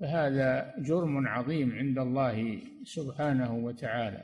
[0.00, 4.22] فهذا جرم عظيم عند الله سبحانه وتعالى.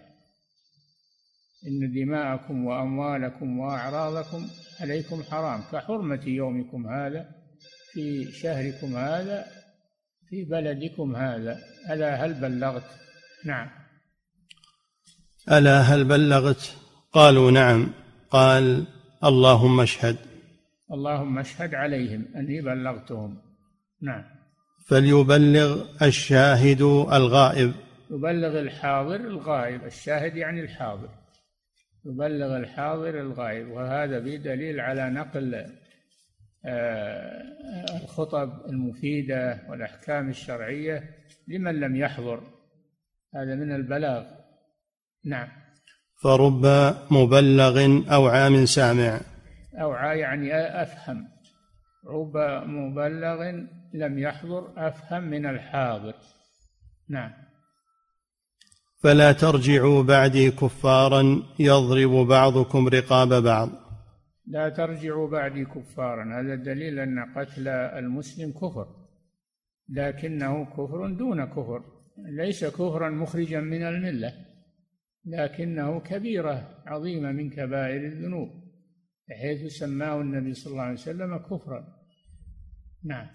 [1.67, 4.47] إن دماءكم وأموالكم وأعراضكم
[4.81, 7.29] عليكم حرام كحرمة يومكم هذا
[7.93, 9.47] في شهركم هذا
[10.29, 11.59] في بلدكم هذا.
[11.91, 12.91] ألا هل بلغت؟
[13.45, 13.71] نعم.
[15.53, 16.77] ألا هل بلغت؟
[17.13, 17.93] قالوا نعم.
[18.31, 18.87] قال
[19.25, 20.17] اللهم اشهد.
[20.93, 23.43] اللهم اشهد عليهم أني بلغتهم.
[24.03, 24.42] نعم.
[24.87, 27.73] فليبلغ الشاهد الغائب.
[28.11, 29.85] يبلغ الحاضر الغائب.
[29.85, 31.09] الشاهد يعني الحاضر.
[32.05, 33.69] يبلغ الحاضر الغائب.
[33.69, 35.67] وهذا بدليل على نقل
[36.65, 37.43] آه،
[38.03, 41.05] الخطب المفيدة والأحكام الشرعية
[41.49, 42.41] لمن لم يحضر.
[43.35, 44.25] هذا من البلاغ.
[45.25, 45.49] نعم.
[46.23, 46.67] فرب
[47.11, 49.21] مبلغ أو عام سامع.
[49.81, 51.29] أوعى يعني أفهم.
[52.07, 56.15] رب مبلغ لم يحضر أفهم من الحاضر.
[57.09, 57.33] نعم.
[59.03, 63.69] فلا ترجعوا بعدي كفارا يضرب بعضكم رقاب بعض.
[64.47, 66.41] لا ترجعوا بعدي كفارا.
[66.41, 68.87] هذا دليل أن قتل المسلم كفر.
[69.89, 71.85] لكنه كفر دون كفر.
[72.19, 74.33] ليس كفرا مخرجا من الملة
[75.25, 78.49] لكنه كبيرة عظيمة من كبائر الذنوب
[79.29, 81.87] بحيث سماه النبي صلى الله عليه وسلم كفرا.
[83.05, 83.27] نعم.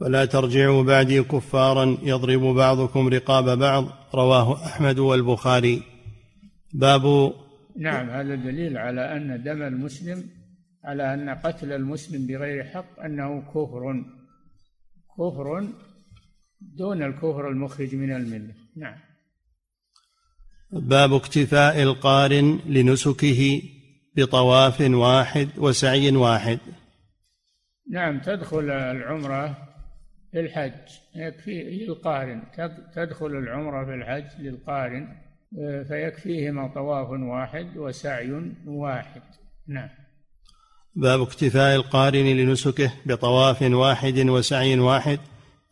[0.00, 5.82] ولا ترجعوا بعدي كفارا يضرب بعضكم رقاب بعض رواه أحمد والبخاري.
[6.74, 7.32] باب
[7.76, 10.24] نعم هذا دليل على أن دم المسلم
[10.84, 14.04] على أن قتل المسلم بغير حق أنه كفر.
[15.18, 15.68] كفر
[16.60, 18.54] دون الكفر المخرج من الملة.
[18.76, 18.96] نعم.
[20.72, 23.62] باب اكتفاء القارن لنسكه
[24.16, 26.58] بطواف واحد وسعي واحد.
[27.90, 29.65] نعم تدخل العمرة
[30.32, 30.72] في الحج
[31.14, 32.42] يكفي للقارن.
[32.94, 35.08] تدخل العمرة في الحج للقارن.
[35.88, 39.22] فيكفيهما طواف واحد وسعي واحد.
[39.68, 39.88] نعم.
[40.94, 45.18] باب اكتفاء القارن لنسكه بطواف واحد وسعي واحد.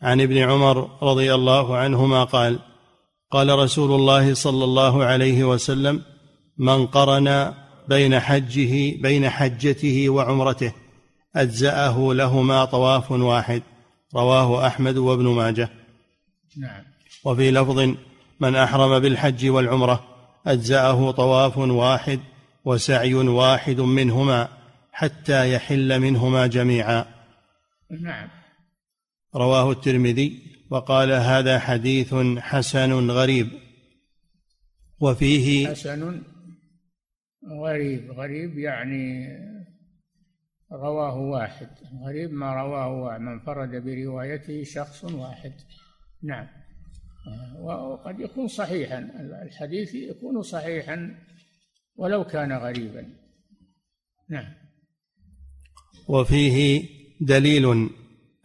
[0.02, 2.58] عن ابن عمر رضي الله عنهما قال
[3.30, 6.02] قال رسول الله صلى الله عليه وسلم
[6.58, 7.54] من قرن
[7.88, 10.72] بين حجه بين حجته وعمرته
[11.36, 13.62] أجزأه لهما طواف واحد.
[14.14, 15.68] رواه أحمد وابن ماجه.
[16.56, 16.84] نعم.
[17.24, 17.78] وفي لفظ
[18.40, 20.04] من أحرم بالحج والعمرة
[20.46, 22.20] أجزأه طواف واحد
[22.64, 24.48] وسعي واحد منهما
[24.92, 27.04] حتى يحل منهما جميعا.
[28.00, 28.28] نعم.
[29.34, 33.48] رواه الترمذي وقال هذا حديث حسن غريب.
[35.00, 36.22] وفيه حسن
[37.62, 38.10] غريب.
[38.12, 39.28] غريب يعني
[40.72, 41.68] رواه واحد.
[42.06, 43.20] غريب ما رواه واحد.
[43.20, 45.52] من فرد بروايته شخص واحد.
[46.22, 46.46] نعم.
[47.62, 48.98] وقد يكون صحيحا.
[49.42, 51.14] الحديث يكون صحيحا
[51.96, 53.06] ولو كان غريبا.
[54.30, 54.54] نعم.
[56.08, 56.88] وفيه
[57.20, 57.90] دليل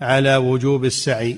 [0.02, 1.38] على وجوب السعي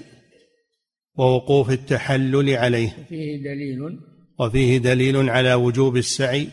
[1.15, 2.89] ووقوف التحلل عليه.
[2.89, 3.99] فيه دليل.
[4.39, 6.47] وفيه دليل على وجوب السعي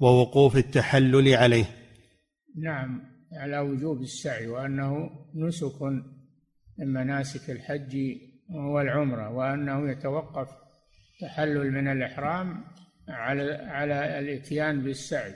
[0.00, 1.64] ووقوف التحلل عليه.
[2.62, 3.13] نعم.
[3.34, 5.82] على وجوب السعي وأنه نسك
[6.78, 7.96] من مناسك الحج
[8.50, 10.48] والعمرة وأنه يتوقف
[11.20, 12.64] تحلل من الإحرام
[13.08, 15.34] على على الإتيان بالسعي.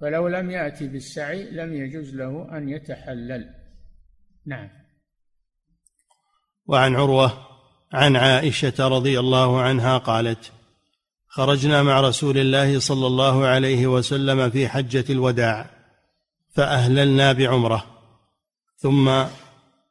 [0.00, 3.54] فلو لم يأتي بالسعي لم يجوز له أن يتحلل.
[4.46, 4.68] نعم.
[6.66, 7.46] وعن عروة
[7.92, 10.52] عن عائشة رضي الله عنها قالت
[11.28, 15.75] خرجنا مع رسول الله صلى الله عليه وسلم في حجة الوداع.
[16.56, 17.84] فأهللنا بعمرة.
[18.76, 19.24] ثم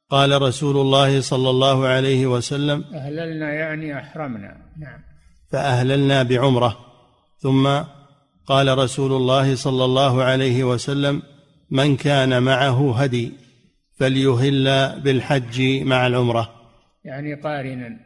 [0.10, 4.58] قال رسول الله صلى الله عليه وسلم أهللنا يعني أحرمنا.
[4.78, 5.00] نعم.
[5.52, 6.78] فأهللنا بعمرة.
[7.38, 7.68] ثم
[8.46, 11.22] قال رسول الله صلى الله عليه وسلم
[11.70, 13.32] من كان معه هدي
[13.98, 16.52] فليهل بالحج مع العمرة.
[17.04, 18.00] يعني قارنا.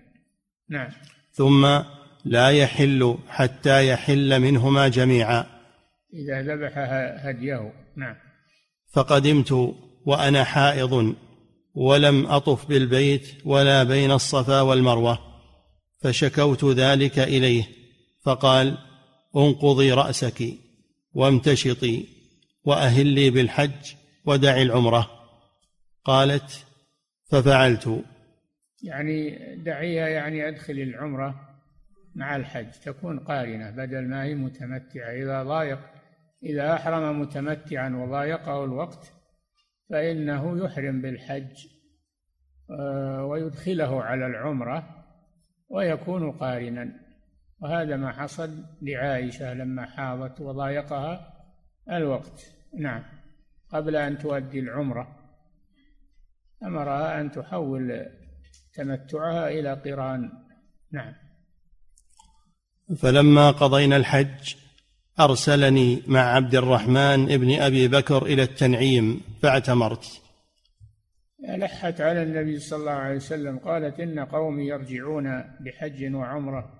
[0.70, 0.90] نعم.
[1.32, 1.80] ثم
[2.26, 5.46] لا يحل حتى يحل منهما جميعا.
[6.14, 6.74] إذا ذبح
[7.26, 7.74] هديه.
[7.98, 8.16] نعم.
[8.90, 9.76] فقدمت
[10.06, 11.16] وأنا حائض
[11.74, 15.20] ولم أطف بالبيت ولا بين الصفا والمروة
[16.02, 17.64] فشكوت ذلك إليه
[18.24, 18.78] فقال
[19.36, 20.44] انقضي رأسك
[21.14, 22.06] وامتشطي
[22.64, 23.94] وأهلي بالحج
[24.26, 25.10] ودعي العمرة.
[26.06, 26.66] قالت
[27.32, 28.04] ففعلت.
[28.84, 31.50] يعني دعيها يعني أدخل العمرة
[32.16, 35.12] مع الحج تكون قارنة بدل ما هي متمتعة.
[35.24, 35.80] إذا ضايق
[36.44, 39.14] إذا أحرم متمتعا وضايقه الوقت
[39.90, 41.68] فإنه يحرم بالحج
[42.72, 45.06] آه، ويدخله على العمرة
[45.70, 47.00] ويكون قارنا.
[47.62, 51.34] وهذا ما حصل لعائشة لما حاضت وضايقها
[51.92, 52.56] الوقت.
[52.78, 53.04] نعم
[53.70, 55.16] قبل أن تؤدي العمرة
[56.64, 58.06] أمرها أن تحول
[58.74, 60.32] تمتعها إلى قران.
[60.92, 61.14] نعم.
[62.98, 64.56] فلما قضينا الحج
[65.20, 70.22] أرسلني مع عبد الرحمن ابن أبي بكر إلى التنعيم فاعتمرت.
[71.50, 76.80] لحت على النبي صلى الله عليه وسلم قالت إن قومي يرجعون بحج وعمرة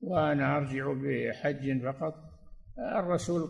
[0.00, 2.14] وأنا أرجع بحج فقط.
[2.98, 3.48] الرسول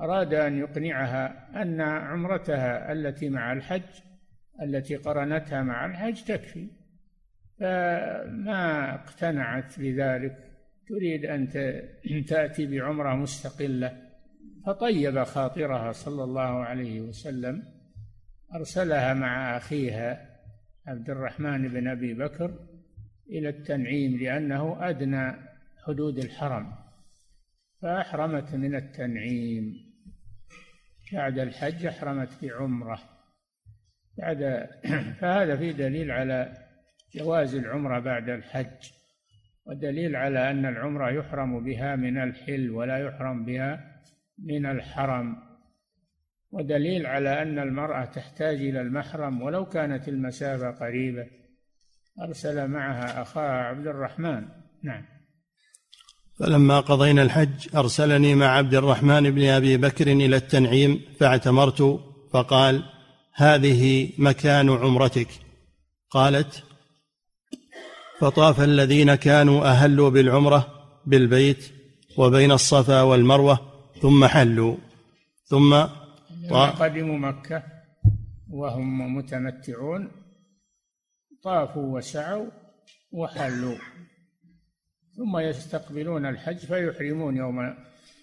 [0.00, 3.82] أراد أن يقنعها أن عمرتها التي مع الحج
[4.62, 6.68] التي قرنتها مع الحج تكفي.
[7.60, 10.45] فما اقتنعت بذلك.
[10.88, 14.06] تريد أن تأتي بعمرة مستقلة
[14.66, 17.62] فطيب خاطرها صلى الله عليه وسلم.
[18.54, 20.36] أرسلها مع أخيها
[20.86, 22.58] عبد الرحمن بن أبي بكر
[23.30, 25.32] إلى التنعيم لأنه أدنى
[25.84, 26.72] حدود الحرم
[27.82, 29.74] فأحرمت من التنعيم.
[31.12, 33.02] بعد الحج أحرمت بعمرة.
[34.18, 34.68] بعد
[35.20, 36.52] فهذا فيه دليل على
[37.14, 38.95] جواز العمرة بعد الحج.
[39.66, 43.80] ودليل على أن العمرة يحرم بها من الحل ولا يحرم بها
[44.44, 45.36] من الحرم.
[46.50, 51.26] ودليل على أن المرأة تحتاج إلى المحرم ولو كانت المسافة قريبة.
[52.28, 54.48] أرسل معها أخاها عبد الرحمن.
[54.84, 55.04] نعم.
[56.38, 62.00] فلما قضينا الحج أرسلني مع عبد الرحمن بن أبي بكر إلى التنعيم فاعتمرت
[62.32, 62.82] فقال
[63.34, 65.28] هذه مكان عمرتك.
[66.10, 66.65] قالت
[68.18, 70.66] فطاف الذين كانوا أهلوا بالعمرة
[71.06, 71.72] بالبيت
[72.18, 73.58] وبين الصفا والمروة
[74.02, 74.76] ثم حلوا.
[75.44, 75.74] ثم
[76.50, 77.62] قدموا مكة
[78.50, 80.10] وهم متمتعون.
[81.42, 82.50] طافوا وسعوا
[83.12, 83.76] وحلوا.
[85.16, 87.74] ثم يستقبلون الحج فيحرمون يوم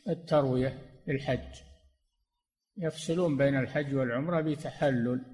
[0.10, 1.54] التروية للحج.
[2.78, 5.26] يفصلون بين الحج والعمرة بتحلل.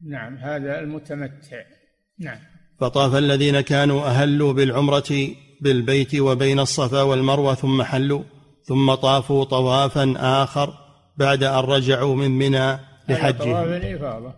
[0.00, 1.62] نعم هذا المتمتع.
[2.18, 2.55] نعم.
[2.80, 5.28] فطاف الذين كانوا أهلوا بالعمرة
[5.60, 8.22] بالبيت وبين الصفا والمروة ثم حلوا
[8.62, 10.74] ثم طافوا طوافا آخر
[11.16, 13.52] بعد أن رجعوا من منى لحجهم.
[13.52, 14.34] طواف الإفاضة.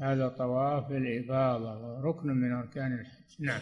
[0.00, 3.46] هذا طواف الإفاضة ركن من أركان الحج.
[3.46, 3.60] نعم.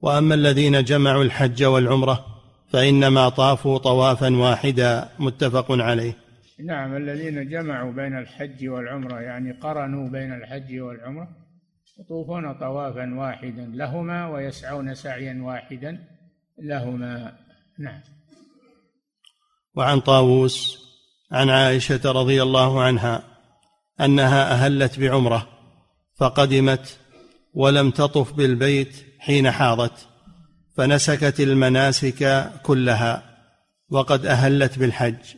[0.00, 2.24] وأما الذين جمعوا الحج والعمرة
[2.72, 6.16] فإنما طافوا طوافا واحدا متفق عليه.
[6.64, 11.28] نعم الذين جمعوا بين الحج والعمرة يعني قرنوا بين الحج والعمرة
[11.98, 16.04] يطوفون طوافا واحدا لهما ويسعون سعيا واحدا
[16.58, 17.38] لهما.
[17.78, 18.00] نعم.
[19.74, 20.78] وعن طاووس
[21.32, 23.22] عن عائشة رضي الله عنها
[24.00, 25.48] أنها أهلت بعمرة
[26.16, 26.98] فقدمت
[27.54, 30.08] ولم تطف بالبيت حين حاضت
[30.76, 33.22] فنسكت المناسك كلها
[33.90, 35.34] وقد أهلت بالحج.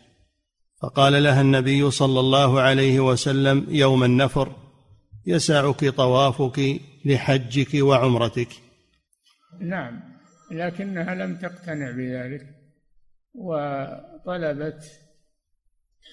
[0.82, 4.59] فقال لها النبي صلى الله عليه وسلم يوم النفر
[5.26, 8.48] يسعك طوافك لحجك وعمرتك.
[9.60, 10.00] نعم
[10.50, 12.46] لكنها لم تقتنع بذلك
[13.34, 14.84] وطلبت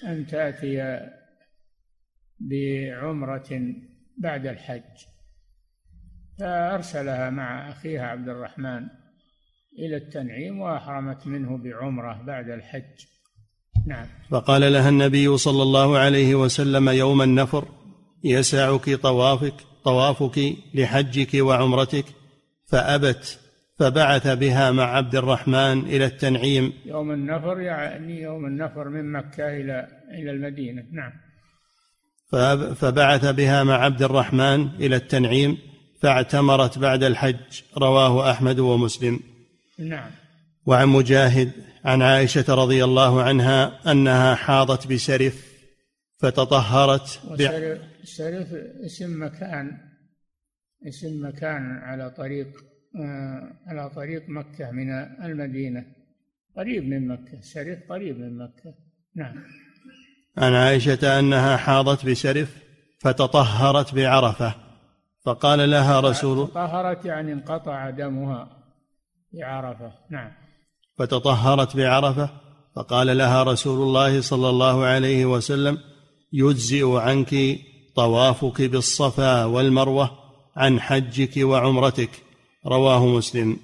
[0.06, 1.00] أن تأتي
[2.40, 3.74] بعمرة
[4.18, 5.04] بعد الحج.
[6.38, 8.86] فأرسلها مع أخيها عبد الرحمن
[9.78, 13.06] إلى التنعيم وأحرمت منه بعمرة بعد الحج.
[13.86, 14.06] نعم.
[14.30, 17.77] فقال لها النبي صلى الله عليه وسلم يوم النفر
[18.24, 19.54] يسعك طوافك
[19.84, 22.04] طوافك لحجك وعمرتك.
[22.66, 23.38] فأبت
[23.78, 26.72] فبعث بها مع عبد الرحمن إلى التنعيم.
[26.86, 30.82] يوم النفر يعني يوم النفر من مكة إلى إلى المدينة.
[30.92, 31.12] نعم.
[32.74, 35.58] فبعث بها مع عبد الرحمن إلى التنعيم
[36.02, 39.20] فاعتمرت بعد الحج رواه أحمد ومسلم.
[39.78, 40.10] نعم.
[40.66, 41.52] وعن مجاهد
[41.84, 45.48] عن عائشة رضي الله عنها أنها حاضت بسرف
[46.18, 47.20] فتطهرت
[48.16, 48.54] سرف
[48.84, 49.78] اسم مكان
[50.88, 52.48] اسم مكان على طريق
[52.96, 54.90] آه، على طريق مكة من
[55.24, 55.84] المدينة.
[56.56, 58.74] قريب من مكة سرف قريب من مكة.
[59.16, 59.34] نعم.
[60.36, 62.56] عن عائشة أنها حاضت بسرف
[63.00, 64.54] فتطهرت بعرفة
[65.24, 68.48] فقال لها رسول تطهرت يعني انقطع دمها
[69.32, 69.92] بعرفة.
[70.10, 70.32] نعم.
[70.98, 72.30] فتطهرت بعرفة
[72.76, 75.78] فقال لها رسول الله صلى الله عليه وسلم
[76.32, 77.34] يجزئ عنك
[77.98, 80.10] طوافك بالصفا والمروة
[80.56, 82.10] عن حجك وعمرتك.
[82.66, 83.56] رواه مسلم.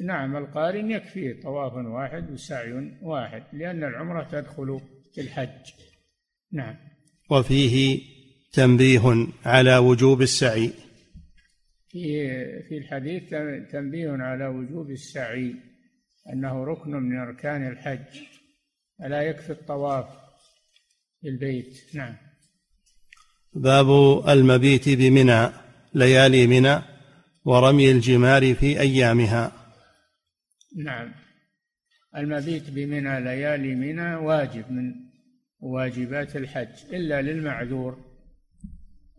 [0.00, 2.72] نعم القارن يكفيه طواف واحد وسعي
[3.02, 4.80] واحد لأن العمرة تدخل
[5.14, 5.64] في الحج.
[6.52, 6.76] نعم.
[7.30, 8.00] وفيه
[8.52, 10.70] تنبيه على وجوب السعي.
[11.88, 12.02] في
[12.68, 13.22] في الحديث
[13.72, 15.54] تنبيه على وجوب السعي
[16.32, 18.12] أنه ركن من أركان الحج.
[19.04, 20.06] ألا يكفي الطواف
[21.22, 22.27] بالبيت نعم.
[23.54, 23.88] باب
[24.28, 25.48] المبيت بمنى
[25.94, 26.82] ليالي منى
[27.44, 29.52] ورمي الجمار في أيامها.
[30.76, 31.14] نعم.
[32.16, 34.94] المبيت بمنى ليالي منى واجب من
[35.60, 37.98] واجبات الحج إلا للمعذور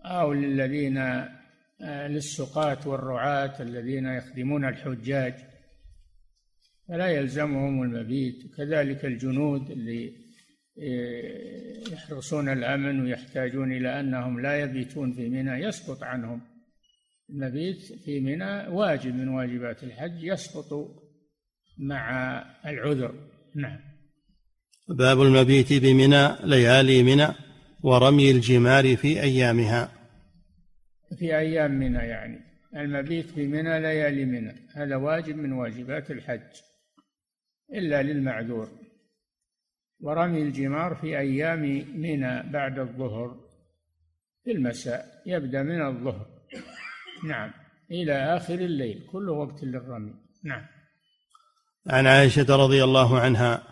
[0.05, 5.33] أو للذين آه، للسقاة والرعاة الذين يخدمون الحجاج
[6.87, 8.55] فلا يلزمهم المبيت.
[8.57, 10.28] كذلك الجنود اللي
[10.81, 16.41] آه، يحرصون الأمن ويحتاجون إلى أنهم لا يبيتون في منى يسقط عنهم.
[17.29, 20.73] المبيت في منى واجب من واجبات الحج يسقط
[21.77, 23.15] مع العذر.
[23.55, 23.79] نعم.
[24.89, 27.27] باب المبيت بمنى ليالي منى
[27.83, 29.91] ورمي الجمار في أيامها.
[31.19, 32.39] في أيام منى يعني.
[32.75, 34.55] المبيت بمنى ليالي منى.
[34.75, 36.61] هذا واجب من واجبات الحج.
[37.73, 38.88] إلا للمعذور.
[40.01, 41.61] ورمي الجمار في أيام
[41.95, 43.35] منى بعد الظهر
[44.43, 46.25] في المساء يبدأ من الظهر.
[47.27, 47.51] نعم
[47.91, 50.13] إلى آخر الليل كله وقت للرمي.
[50.43, 50.65] نعم.
[51.87, 53.63] عن عائشة رضي الله عنها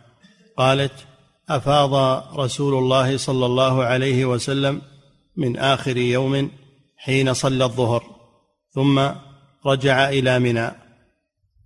[0.58, 1.08] قالت
[1.50, 1.94] أفاض
[2.40, 4.82] رسول الله صلى الله عليه وسلم
[5.38, 6.52] من آخر يوم
[6.98, 8.04] حين صلى الظهر
[8.70, 9.10] ثم
[9.66, 10.72] رجع إلى منى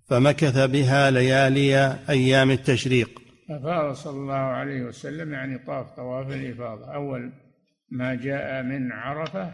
[0.09, 3.20] فمكث بها ليالي أيام التشريق.
[3.51, 6.93] أفاض صلى الله عليه وسلم يعني طاف طواف الإفاضة.
[6.93, 7.31] أول
[7.89, 9.53] ما جاء من عرفة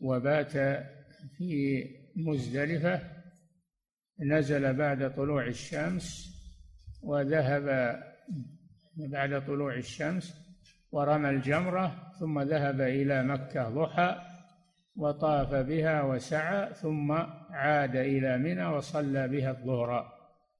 [0.00, 0.52] وبات
[1.38, 1.84] في
[2.16, 3.00] مزدلفة
[4.20, 6.34] نزل بعد طلوع الشمس
[7.02, 7.96] وذهب
[8.96, 10.34] بعد طلوع الشمس
[10.92, 14.16] ورمى الجمرة ثم ذهب إلى مكة ضحى
[14.96, 17.12] وطاف بها وسعى ثم
[17.50, 20.13] عاد إلى منى وصلى بها الظهر.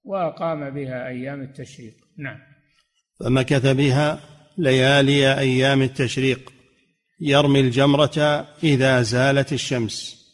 [0.05, 1.95] وأقام بها أيام التشريق.
[2.17, 2.39] نعم.
[3.21, 4.21] فمكث بها
[4.59, 6.53] ليالي أيام التشريق
[7.21, 8.19] يرمي الجمرة
[8.65, 10.25] إذا زالت الشمس.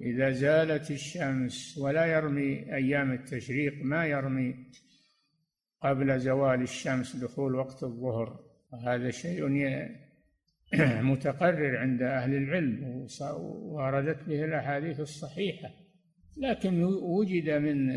[0.00, 4.54] إذا زالت الشمس ولا يرمي أيام التشريق ما يرمي
[5.82, 8.40] قبل زوال الشمس دخول وقت الظهر.
[8.72, 9.48] وهذا شيء
[11.12, 13.06] متقرر عند أهل العلم
[13.44, 15.68] وردت به الأحاديث الصحيحة.
[16.36, 17.90] لكن وجد من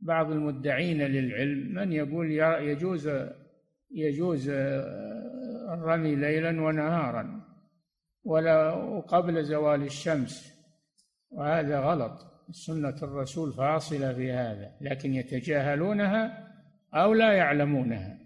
[0.00, 3.10] بعض المدعين للعلم من يقول يجوز
[3.90, 4.48] يجوز
[5.68, 7.40] الرمي ليلا ونهارا
[8.24, 8.70] ولا
[9.00, 10.58] قبل زوال الشمس.
[11.30, 12.28] وهذا غلط.
[12.50, 16.48] سنة الرسول فاصلة في هذا لكن يتجاهلونها
[16.94, 18.18] أو لا يعلمونها.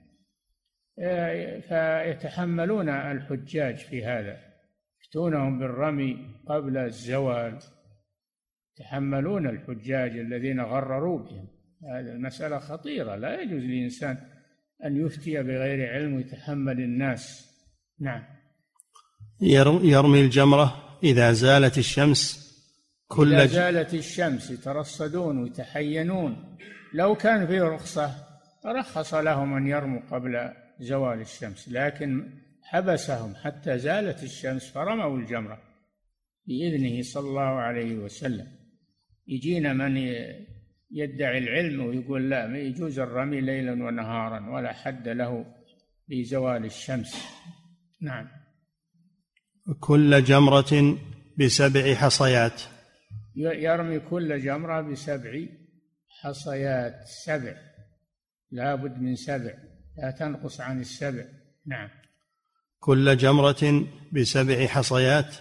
[1.61, 4.39] فيتحملون الحجاج في هذا.
[5.01, 7.59] يفتونهم بالرمي قبل الزوال.
[8.73, 11.49] يتحملون الحجاج الذين غرروا بهم.
[11.91, 13.17] هذه المسألة خطيرة.
[13.17, 14.19] لا يجوز للإنسان
[14.85, 17.51] أن يفتي بغير علم ويتحمل الناس.
[18.01, 18.23] نعم.
[19.41, 22.43] يرمي الجمرة إذا زالت الشمس
[23.09, 26.57] كل إذا زالت الشمس يترصدون ويتحينون.
[26.95, 28.15] لو كان في رخصة
[28.67, 32.31] رخص لهم أن يرموا قبل زوال الشمس لكن
[32.63, 35.63] حبسهم حتى زالت الشمس فرموا الجمرة
[36.47, 38.47] بإذنه صلى الله عليه وسلم.
[39.27, 39.97] يجينا من
[40.93, 45.47] يدعي العلم ويقول لا ما يجوز الرمي ليلا ونهارا ولا حد له
[46.09, 47.17] بزوال الشمس.
[48.01, 48.29] نعم.
[49.81, 50.99] كل جمرة
[51.39, 52.63] بسبع حصيات.
[53.37, 55.47] يرمي كل جمرة بسبع
[56.21, 56.95] حصيات.
[57.25, 57.55] سبع.
[58.51, 59.55] لابد من سبع.
[59.99, 61.25] لا تنقص عن السبع.
[61.67, 61.89] نعم.
[62.81, 65.37] كل جمرة بسبع حصيات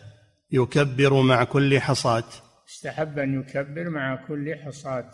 [0.51, 2.29] يكبر مع كل حصاة.
[2.69, 5.11] استحب أن يكبر مع كل حصاة.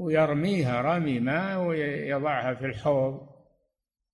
[0.00, 3.28] ويرميها رمي ما ويضعها في الحوض.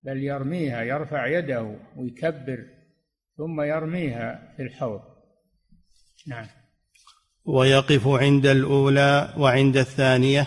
[0.03, 2.65] بل يرميها يرفع يده ويكبر
[3.37, 5.01] ثم يرميها في الحوض.
[6.27, 6.47] نعم.
[7.45, 10.47] ويقف عند الأولى وعند الثانية؟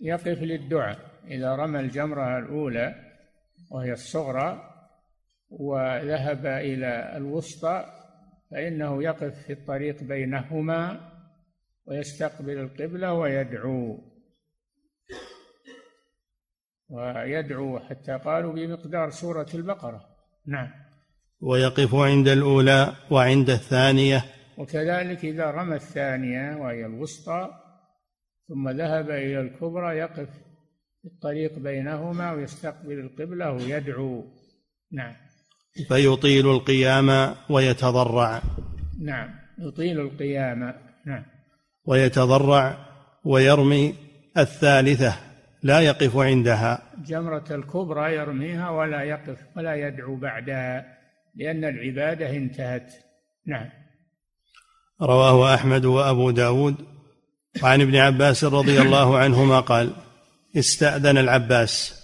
[0.00, 0.98] يقف للدعاء.
[1.26, 2.94] إذا رمى الجمرة الأولى
[3.70, 4.62] وهي الصغرى
[5.50, 7.84] وذهب إلى الوسطى
[8.50, 11.00] فإنه يقف في الطريق بينهما
[11.86, 14.07] ويستقبل القبلة ويدعو.
[16.88, 20.00] ويدعو حتى قالوا بمقدار سورة البقرة.
[20.46, 20.68] نعم.
[21.40, 24.24] ويقف عند الأولى وعند الثانية.
[24.58, 27.50] وكذلك إذا رمى الثانية وهي الوسطى
[28.48, 30.28] ثم ذهب إلى الكبرى يقف
[31.02, 34.24] في الطريق بينهما ويستقبل القبلة ويدعو.
[34.92, 35.14] نعم.
[35.88, 38.42] فيطيل القيام ويتضرع.
[39.00, 39.30] نعم.
[39.58, 40.74] يطيل القيام.
[41.06, 41.24] نعم.
[41.84, 42.76] ويتضرع
[43.24, 43.94] ويرمي
[44.38, 45.27] الثالثة.
[45.62, 46.82] لا يقف عندها.
[47.06, 50.98] جمرة الكبرى يرميها ولا يقف ولا يدعو بعدها
[51.36, 52.92] لأن العبادة انتهت.
[53.46, 53.68] نعم.
[55.02, 56.74] رواه أحمد وأبو داود.
[57.62, 59.92] وعن ابن عباس رضي الله عنهما قال
[60.56, 61.94] استأذن العباس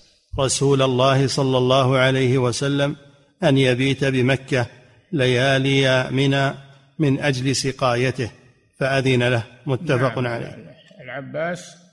[0.40, 2.96] رسول الله صلى الله عليه وسلم
[3.42, 4.66] أن يبيت بمكة
[5.12, 6.54] ليالي منى
[6.98, 8.30] من أجل سقايته
[8.78, 9.42] فأذن له.
[9.66, 10.32] متفق نعم.
[10.32, 10.74] عليه.
[11.04, 11.83] العباس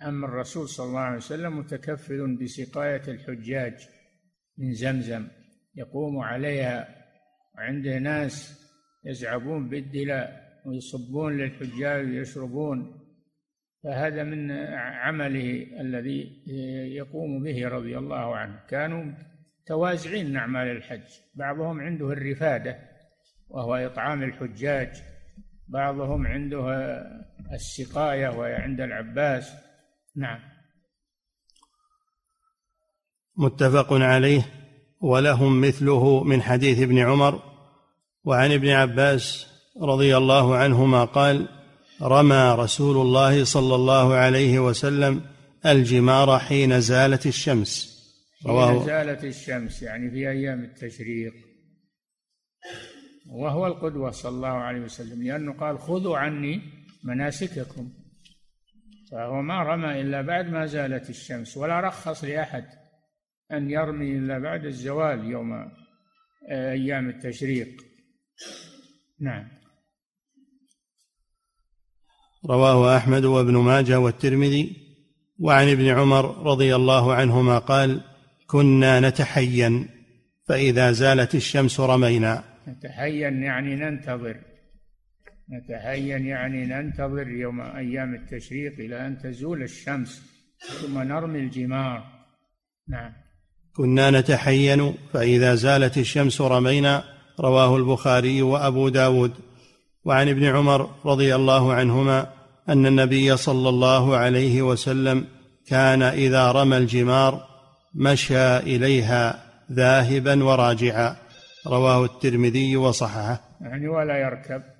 [0.00, 3.88] عم الرسول صلى الله عليه وسلم متكفل بسقاية الحجاج
[4.58, 5.28] من زمزم
[5.74, 6.88] يقوم عليها
[7.56, 8.64] وعنده ناس
[9.04, 13.04] يزعبون بالدلاء ويصبون للحجاج ويشربون.
[13.84, 16.44] فهذا من عمله الذي
[16.96, 18.60] يقوم به رضي الله عنه.
[18.68, 19.12] كانوا
[19.66, 21.08] توازعين أعمال الحج.
[21.34, 22.78] بعضهم عنده الرفادة
[23.48, 25.02] وهو إطعام الحجاج.
[25.68, 26.72] بعضهم عنده
[27.52, 29.67] السقاية وهي عند العباس.
[30.18, 30.40] نعم.
[33.36, 34.46] متفق عليه
[35.00, 37.42] ولهم مثله من حديث ابن عمر
[38.24, 39.46] وعن ابن عباس
[39.82, 41.48] رضي الله عنهما قال
[42.02, 45.22] رمى رسول الله صلى الله عليه وسلم
[45.66, 47.98] الجمار حين زالت الشمس.
[48.46, 51.32] رواه حين زالت الشمس يعني في أيام التشريق.
[53.30, 56.60] وهو القدوة صلى الله عليه وسلم لأنه قال خذوا عني
[57.04, 57.92] مناسككم.
[59.10, 62.64] فهو ما رمى إلا بعد ما زالت الشمس ولا رخص لأحد
[63.52, 65.52] أن يرمي إلا بعد الزوال يوم
[66.50, 67.68] آه، أيام التشريق.
[69.20, 69.48] نعم.
[72.46, 74.76] رواه أحمد وابن ماجه والترمذي
[75.38, 78.00] وعن ابن عمر رضي الله عنهما قال
[78.46, 79.88] كنا نتحين
[80.48, 82.44] فإذا زالت الشمس رمينا.
[82.68, 84.47] نتحين يعني ننتظر.
[85.52, 90.22] نتحين يعني ننتظر يوم أيام التشريق إلى أن تزول الشمس
[90.80, 92.04] ثم نرمي الجمار.
[92.88, 93.12] نعم.
[93.76, 97.04] كنا نتحين فإذا زالت الشمس رمينا
[97.40, 99.32] رواه البخاري وأبو داود.
[100.04, 102.26] وعن ابن عمر رضي الله عنهما
[102.68, 105.26] أن النبي صلى الله عليه وسلم
[105.66, 107.48] كان إذا رمى الجمار
[107.94, 111.16] مشى إليها ذاهبا وراجعا.
[111.66, 113.40] رواه الترمذي وصححه.
[113.60, 114.77] يعني ولا يركب.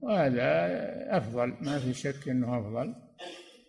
[0.00, 0.68] وهذا
[1.16, 2.94] أفضل ما في شك إنه أفضل.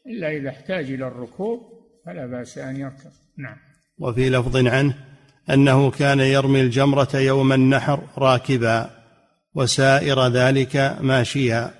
[0.07, 1.59] إلا إذا احتاج إلى الركوب
[2.05, 3.11] فلا بأس أن يركب.
[3.37, 3.57] نعم.
[3.99, 4.95] وفي لفظ عنه
[5.49, 8.89] أنه كان يرمي الجمرة يوم النحر راكبا
[9.53, 11.71] وسائر ذلك ماشيا.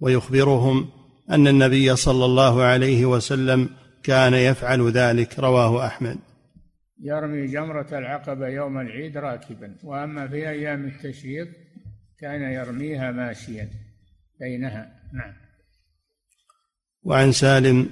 [0.00, 0.88] ويخبرهم
[1.30, 3.68] أن النبي صلى الله عليه وسلم
[4.02, 6.18] كان يفعل ذلك رواه أحمد.
[7.02, 9.76] يرمي جمرة العقبة يوم العيد راكبا.
[9.84, 11.48] وأما في أيام التشريق
[12.20, 13.68] كان يرميها ماشيا
[14.40, 14.92] بينها.
[15.12, 15.32] نعم.
[17.02, 17.88] وعن سالم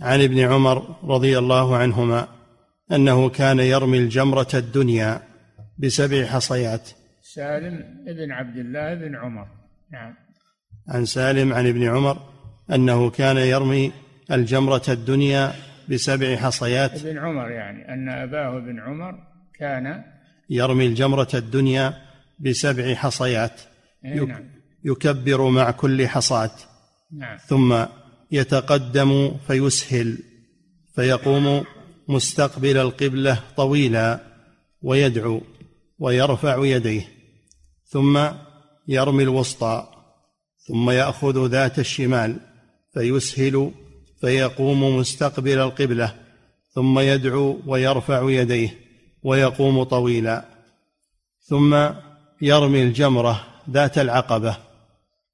[0.00, 2.28] عن ابن عمر رضي الله عنهما
[2.92, 5.22] أنه كان يرمي الجمرة الدنيا
[5.78, 6.88] بسبع حصيات.
[7.22, 9.46] سالم ابن عبد الله بن عمر.
[9.92, 10.14] نعم.
[10.88, 12.32] عن سالم عن ابن عمر
[12.72, 13.92] أنه كان يرمي
[14.30, 15.52] الجمرة الدنيا
[15.88, 17.04] بسبع حصيات.
[17.04, 19.18] ابن عمر يعني أن أباه ابن عمر
[19.58, 20.04] كان
[20.50, 22.11] يرمي الجمرة الدنيا
[22.42, 23.60] بسبع حصيات.
[24.04, 24.50] إيه، نعم.
[24.84, 26.50] يكبر مع كل حصاة.
[27.12, 27.36] نعم.
[27.36, 27.84] ثم
[28.32, 30.18] يتقدم فيسهل.
[30.94, 31.64] فيقوم
[32.08, 34.20] مستقبل القبلة طويلا
[34.82, 35.40] ويدعو
[35.98, 37.08] ويرفع يديه.
[37.86, 38.28] ثم
[38.88, 39.86] يرمي الوسطى.
[40.68, 42.40] ثم يأخذ ذات الشمال.
[42.94, 43.70] فيسهل.
[44.20, 46.14] فيقوم مستقبل القبلة.
[46.74, 48.78] ثم يدعو ويرفع يديه.
[49.22, 50.44] ويقوم طويلا.
[51.40, 51.88] ثم
[52.44, 54.56] يرمي الجمرة ذات العقبة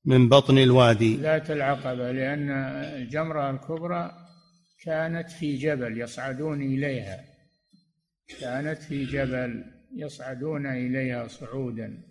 [0.05, 1.17] من بطن الوادي.
[1.17, 2.51] ذات العقبة لأن
[3.01, 4.13] الجمرة الكبرى
[4.85, 7.25] كانت في جبل يصعدون إليها.
[8.41, 9.65] كانت في جبل
[9.97, 12.03] يصعدون إليها صعودا.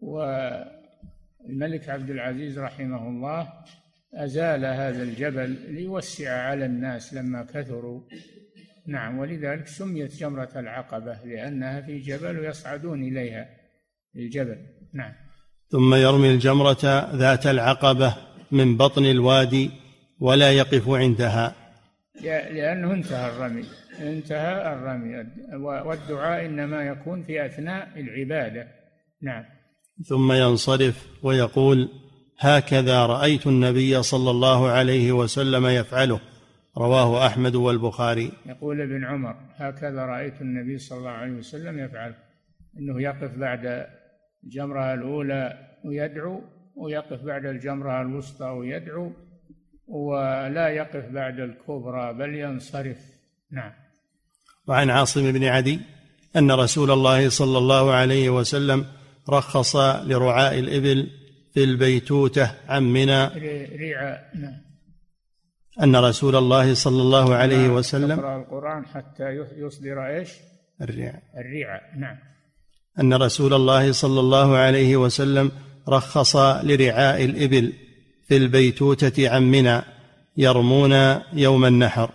[0.00, 3.52] والملك عبد العزيز رحمه الله
[4.14, 8.00] أزال هذا الجبل ليوسع على الناس لما كثروا.
[8.86, 13.63] نعم ولذلك سميت جمرة العقبة لأنها في جبل ويصعدون إليها.
[14.16, 14.56] الجبل.
[14.94, 15.12] نعم.
[15.68, 18.14] ثم يرمي الجمرة ذات العقبة
[18.52, 19.70] من بطن الوادي
[20.20, 21.54] ولا يقف عندها.
[22.24, 23.64] لأنه انتهى الرمي.
[24.00, 25.26] انتهى الرمي.
[25.86, 28.68] والدعاء إنما يكون في أثناء العبادة.
[29.22, 29.44] نعم.
[30.08, 31.88] ثم ينصرف ويقول
[32.38, 36.20] هكذا رأيت النبي صلى الله عليه وسلم يفعله.
[36.78, 38.32] رواه أحمد والبخاري.
[38.46, 42.14] يقول ابن عمر هكذا رأيت النبي صلى الله عليه وسلم يفعل.
[42.78, 43.86] أنه يقف بعد
[44.44, 46.42] الجمرة الأولى ويدعو
[46.76, 49.12] ويقف بعد الجمرة الوسطى ويدعو
[49.86, 52.98] ولا يقف بعد الكبرى بل ينصرف.
[53.52, 53.72] نعم.
[54.66, 55.80] وعن عاصم بن عدي
[56.36, 58.86] أن رسول الله صلى الله عليه وسلم
[59.28, 61.10] رخص لرعاء الإبل
[61.54, 63.26] في البيتوتة عن منى.
[63.76, 64.64] رعاء نعم.
[65.82, 70.30] أن رسول الله صلى الله عليه وسلم يقرأ القرآن حتى يصدر إيش؟
[70.80, 71.22] الرعاء.
[71.36, 72.33] الرعاء نعم.
[73.00, 75.52] أن رسول الله صلى الله عليه وسلم
[75.88, 77.72] رخص لرعاء الإبل
[78.28, 79.82] في البيتوتة عن منى
[80.36, 80.92] يرمون
[81.32, 82.10] يوم النحر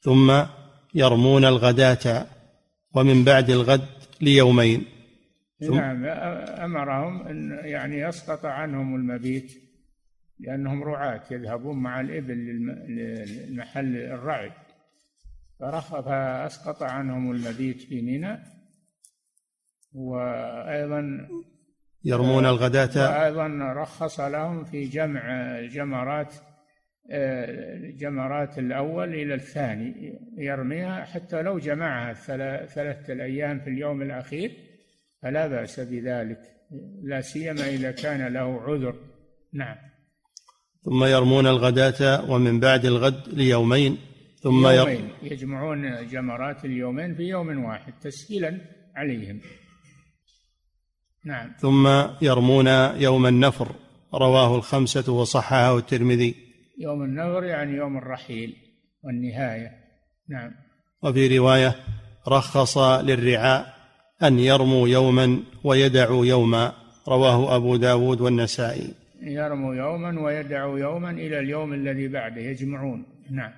[0.00, 0.42] ثم
[0.94, 2.26] يرمون الغداة
[2.94, 3.88] ومن بعد الغد
[4.20, 4.84] ليومين.
[5.60, 9.52] نعم أمرهم أن يعني يسقط عنهم المبيت
[10.40, 12.34] لأنهم رعاة يذهبون مع الإبل
[12.88, 14.50] للمحل الرعي.
[15.60, 18.53] فأسقط عنهم المبيت في منى
[19.94, 21.28] وأيضا
[22.04, 23.10] يرمون الغداة.
[23.10, 25.22] وأيضا رخص لهم في جمع
[25.60, 26.34] جمرات
[28.00, 31.04] جمرات الأول إلى الثاني يرميها.
[31.04, 32.12] حتى لو جمعها
[32.66, 34.50] ثلاثة الأيام في اليوم الأخير
[35.22, 36.38] فلا بأس بذلك
[37.02, 38.94] لا سيما إذا كان له عذر.
[39.52, 39.76] نعم.
[40.82, 43.98] ثم يرمون الغداة ومن بعد الغد ليومين
[44.40, 48.60] ثم يومين يجمعون جمرات اليومين في يوم واحد تسهيلا
[48.96, 49.40] عليهم.
[51.26, 51.52] نعم.
[51.58, 51.88] ثم
[52.22, 52.66] يرمون
[53.00, 53.68] يوم النفر
[54.14, 56.34] رواه الخمسة وصححه الترمذي.
[56.78, 58.56] يوم النفر يعني يوم الرحيل
[59.04, 59.70] والنهاية.
[60.28, 60.50] نعم.
[61.02, 61.76] وفي رواية
[62.28, 63.74] رخص للرعاء
[64.22, 66.72] أن يرموا يوما ويدعوا يوما
[67.08, 68.94] رواه أبو داود والنسائي.
[69.22, 73.06] يرموا يوما ويدعوا يوما إلى اليوم الذي بعده يجمعون.
[73.30, 73.52] نعم.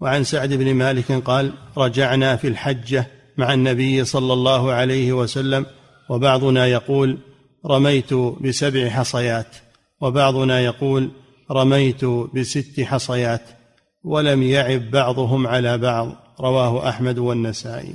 [0.00, 3.06] وعن سعد بن مالك قال رجعنا في الحجة
[3.38, 5.66] مع النبي صلى الله عليه وسلم
[6.08, 7.18] وبعضنا يقول
[7.66, 9.56] رميت بسبع حصيات
[10.00, 11.10] وبعضنا يقول
[11.50, 13.42] رميت بست حصيات
[14.04, 17.94] ولم يعب بعضهم على بعض رواه أحمد والنسائي.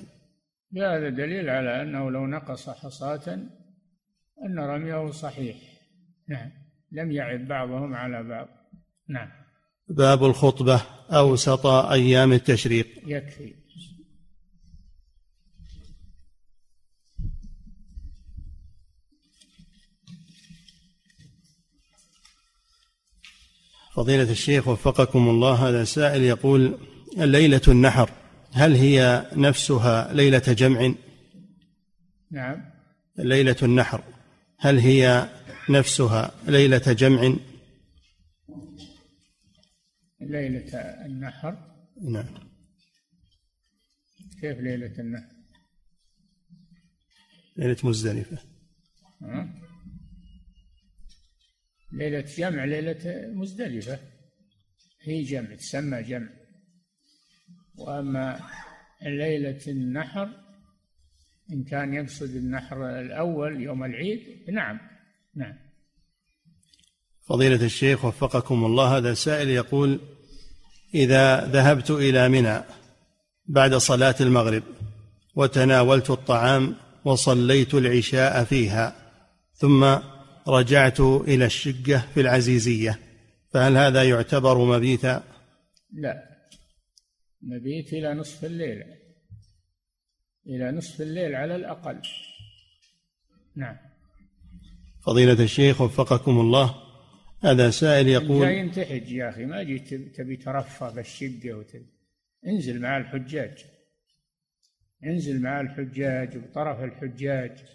[0.78, 3.34] هذا دليل على أنه لو نقص حصاة
[4.46, 5.58] أن رميه صحيح.
[6.30, 6.52] نعم.
[6.92, 8.48] لم يعب بعضهم على بعض.
[9.10, 9.30] نعم.
[9.90, 12.88] باب الخطبة أوسط أيام التشريق.
[13.08, 13.63] يكفي.
[23.94, 26.78] فضيلة الشيخ وفقكم الله هذا سائل يقول
[27.18, 28.10] ليلة النحر
[28.52, 30.94] هل هي نفسها ليلة جمع؟
[32.32, 32.66] نعم
[33.18, 34.04] ليلة النحر
[34.60, 35.30] هل هي
[35.70, 37.36] نفسها ليلة جمع؟
[40.22, 41.58] ليلة النحر
[42.02, 42.34] نعم
[44.42, 45.34] كيف ليلة النحر؟
[47.58, 48.38] ليلة مزدلفة
[49.22, 49.63] أه؟
[51.94, 54.00] ليلة جمع ليلة مزدلفة.
[55.02, 56.30] هي جمع تسمى جمع.
[57.76, 58.40] وأما
[59.02, 60.30] ليلة النحر
[61.52, 64.20] إن كان يقصد النحر الأول يوم العيد
[64.52, 64.80] نعم
[65.36, 65.54] نعم.
[67.28, 70.00] فضيلة الشيخ وفقكم الله هذا سائل يقول
[70.96, 72.62] إذا ذهبت إلى منى
[73.46, 74.64] بعد صلاة المغرب
[75.36, 76.76] وتناولت الطعام
[77.06, 78.96] وصليت العشاء فيها
[79.54, 79.84] ثم
[80.48, 83.00] رجعت إلى الشقة في العزيزية
[83.54, 85.24] فهل هذا يعتبر مبيتا؟
[85.94, 86.24] لا.
[87.42, 88.84] مبيت إلى نصف الليل.
[90.48, 92.02] إلى نصف الليل على الأقل.
[93.56, 93.78] نعم.
[95.06, 96.76] فضيلة الشيخ وفقكم الله
[97.44, 101.94] هذا سائل يقول جاي تحج يا أخي ما جيت تبي ترفه بالشقة وتبي.
[102.48, 103.66] انزل مع الحجاج.
[105.04, 107.66] ينزل مع الحجاج بطرف الحجاج.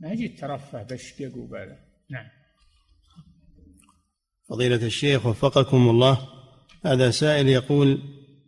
[0.00, 1.78] ما جيت ترفه بشقق وبلا
[2.10, 2.26] نعم.
[4.48, 6.28] فضيلة الشيخ وفقكم الله
[6.84, 8.02] هذا سائل يقول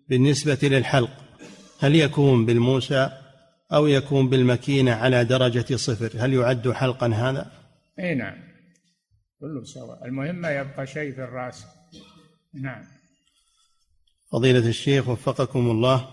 [0.08, 1.10] بالنسبة للحلق
[1.80, 3.10] هل يكون بالموسى
[3.72, 7.52] أو يكون بالمكينة على درجة صفر؟ هل يعد حلقا هذا؟
[7.98, 8.38] أي نعم.
[9.40, 10.04] كله سواء.
[10.04, 11.64] المهم ما يبقى شيء في الرأس.
[12.54, 12.84] نعم.
[14.32, 16.08] فضيلة الشيخ وفقكم الله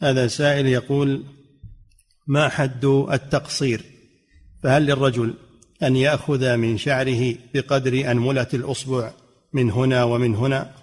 [0.00, 1.24] هذا سائل يقول
[2.26, 3.97] ما حد التقصير؟
[4.62, 5.34] فهل للرجل
[5.82, 9.10] أن يأخذ من شعره بقدر أنملة الأصبع
[9.52, 10.74] من هنا ومن هنا؟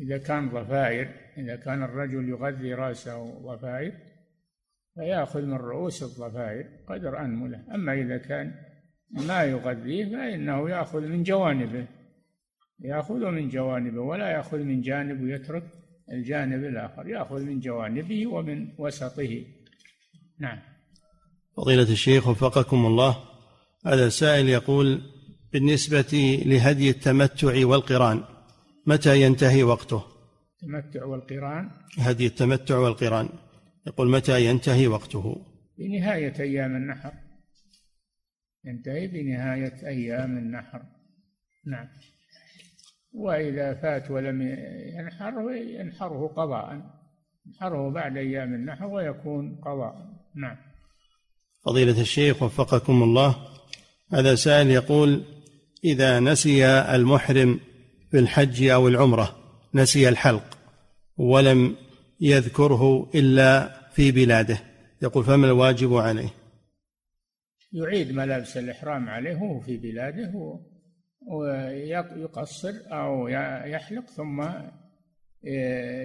[0.00, 1.08] إذا كان ضفائر
[1.38, 3.92] إذا كان الرجل يغذي رأسه ضفائر
[4.94, 7.64] فيأخذ من رؤوس الضفائر قدر أنملة.
[7.74, 8.54] أما إذا كان
[9.10, 11.86] ما يغذيه فإنه يأخذ من جوانبه.
[12.80, 15.62] يأخذ من جوانبه ولا يأخذ من جانب ويترك
[16.12, 17.08] الجانب الآخر.
[17.08, 19.44] يأخذ من جوانبه ومن وسطه.
[20.40, 20.58] نعم.
[21.58, 23.16] فضيلة الشيخ وفقكم الله
[23.86, 25.02] هذا سائل يقول
[25.52, 28.24] بالنسبة لهدي التمتع والقران
[28.86, 30.02] متى ينتهي وقته؟
[30.62, 33.28] التمتع والقران؟ هدي التمتع والقران
[33.86, 35.36] يقول متى ينتهي وقته؟
[35.78, 37.12] بنهاية أيام النحر.
[38.64, 40.82] ينتهي بنهاية أيام النحر.
[41.66, 41.88] نعم.
[43.12, 44.42] وإذا فات ولم
[44.98, 46.82] ينحره ينحره قضاء.
[47.46, 49.94] ينحره بعد أيام النحر ويكون قضاء.
[50.36, 50.67] نعم.
[51.64, 53.36] فضيلة الشيخ وفقكم الله.
[54.12, 55.24] هذا سائل يقول
[55.84, 57.60] إذا نسي المحرم
[58.10, 59.36] في الحج أو العمرة
[59.74, 60.58] نسي الحلق
[61.16, 61.76] ولم
[62.20, 64.58] يذكره إلا في بلاده
[65.02, 66.28] يقول فما الواجب عليه؟
[67.72, 70.60] يعيد ملابس الإحرام عليه وهو في بلاده
[71.26, 73.28] ويقصر أو
[73.68, 74.48] يحلق ثم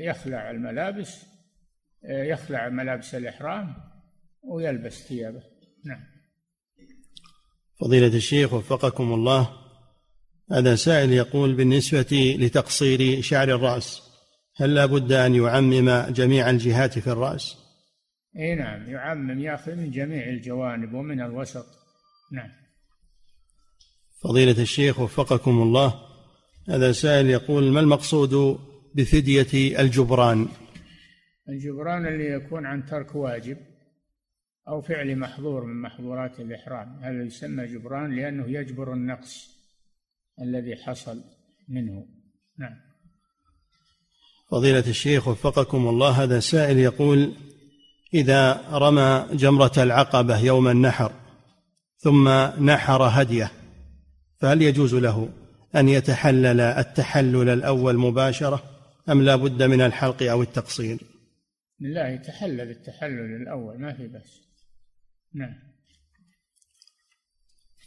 [0.07, 1.25] يخلع الملابس
[2.09, 3.75] يخلع ملابس الإحرام.
[4.43, 5.43] ويلبس ثيابه.
[5.85, 6.03] نعم.
[7.79, 9.49] فضيلة الشيخ وفقكم الله
[10.51, 14.01] هذا سائل يقول بالنسبة لتقصير شعر الرأس
[14.55, 17.57] هل لا بد أن يعمم جميع الجهات في الرأس؟
[18.39, 21.65] إي نعم يعمم يأخذ من جميع الجوانب ومن الوسط.
[22.31, 22.49] نعم.
[24.23, 25.93] فضيلة الشيخ وفقكم الله
[26.69, 28.59] هذا سائل يقول ما المقصود
[28.95, 30.47] بفدية الجبران؟
[31.49, 33.57] الجبران اللي يكون عن ترك واجب.
[34.67, 36.99] أو فعل محظور من محظورات الإحرام.
[37.01, 39.49] هذا يسمى جبران لأنه يجبر النقص
[40.41, 41.23] الذي حصل
[41.69, 42.05] منه.
[42.57, 42.93] نعم.
[44.51, 47.33] فضيلة الشيخ وفقكم الله هذا سائل يقول
[48.13, 51.11] إذا رمى جمرة العقبة يوم النحر
[51.97, 53.51] ثم نحر هديه
[54.39, 55.29] فهل يجوز له
[55.75, 58.63] أن يتحلل التحلل الأول مباشرة
[59.09, 60.97] أم لا بد من الحلق أو التقصير؟
[61.79, 64.41] لا يتحلل التحلل الأول ما في بس
[65.33, 65.55] نعم.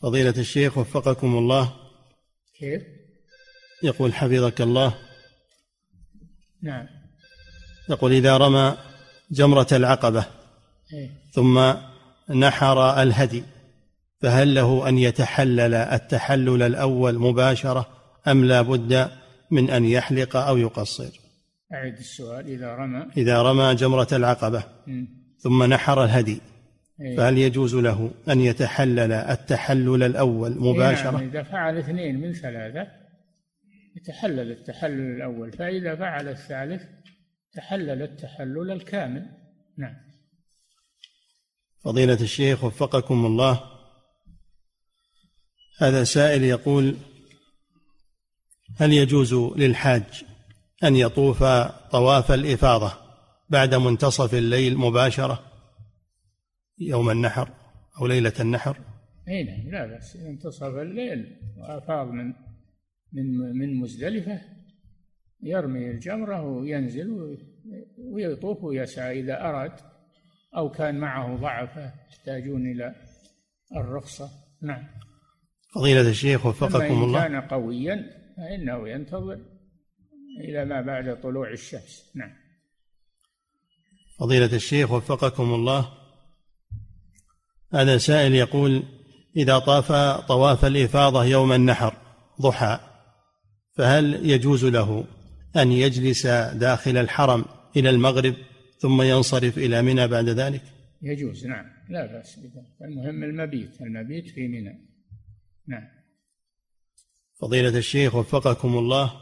[0.02, 1.72] فضيلة الشيخ وفقكم الله.
[2.58, 2.82] كيف؟
[3.82, 4.98] يقول حفظك الله.
[6.62, 6.86] نعم.
[7.88, 8.76] يقول إذا رمى
[9.30, 10.26] جمرة العقبة
[10.92, 11.74] إيه؟ ثم
[12.34, 13.44] نحر الهدي
[14.20, 17.88] فهل له أن يتحلل التحلل الأول مباشرة
[18.28, 19.10] أم لا بد
[19.50, 21.10] من أن يحلق أو يقصر؟
[21.72, 22.46] أعد السؤال.
[22.46, 23.06] إذا رمى.
[23.16, 24.64] إذا رمى جمرة العقبة
[25.38, 26.40] ثم نحر الهدي؟
[27.16, 32.86] فهل يجوز له أن يتحلل التحلل الأول إيه، مباشرة؟ نعم إذا فعل اثنين من ثلاثة
[33.96, 36.82] يتحلل التحلل الأول فإذا فعل الثالث
[37.52, 39.26] تحلل التحلل الكامل.
[39.78, 39.96] نعم.
[41.84, 43.60] فضيلة الشيخ وفقكم الله.
[45.78, 46.96] هذا سائل يقول
[48.76, 50.24] هل يجوز للحاج
[50.84, 51.44] أن يطوف
[51.92, 52.92] طواف الإفاضة
[53.50, 55.45] بعد منتصف الليل مباشرة؟
[56.78, 57.50] يوم النحر
[58.00, 58.80] أو ليلة النحر؟
[59.28, 60.16] أي نعم لا بأس.
[60.16, 62.32] انتصف الليل وأفاض من
[63.12, 64.40] من من مزدلفة.
[65.42, 67.36] يرمي الجمرة وينزل
[67.98, 69.20] ويطوف ويسعى.
[69.20, 69.72] إذا أراد
[70.56, 71.76] أو كان معه ضعف
[72.10, 72.94] يحتاجون إلى
[73.76, 74.30] الرخصة.
[74.62, 74.86] نعم.
[75.74, 77.22] فضيلة الشيخ وفقكم الله.
[77.22, 79.40] كان قويا فإنه ينتظر
[80.40, 82.12] إلى ما بعد طلوع الشمس.
[82.14, 82.32] نعم.
[84.18, 86.05] فضيلة الشيخ وفقكم الله.
[87.72, 88.82] هذا سائل يقول
[89.36, 89.92] إذا طاف
[90.28, 91.94] طواف الإفاضة يوم النحر
[92.42, 92.80] ضحى
[93.76, 95.04] فهل يجوز له
[95.56, 97.44] أن يجلس داخل الحرم
[97.76, 98.34] إلى المغرب
[98.78, 100.62] ثم ينصرف إلى منى بعد ذلك؟
[101.02, 101.64] يجوز نعم.
[101.90, 102.76] لا بأس بذلك.
[102.82, 104.86] المهم المبيت المبيت في منى.
[105.68, 105.88] نعم.
[107.40, 109.12] فضيلة الشيخ وفقكم الله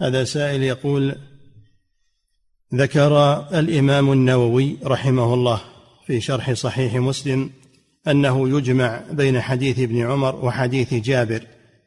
[0.00, 1.14] هذا سائل يقول
[2.74, 5.75] ذكر الإمام النووي رحمه الله
[6.06, 7.50] في شرح صحيح مسلم
[8.08, 11.42] أنه يجمع بين حديث ابن عمر وحديث جابر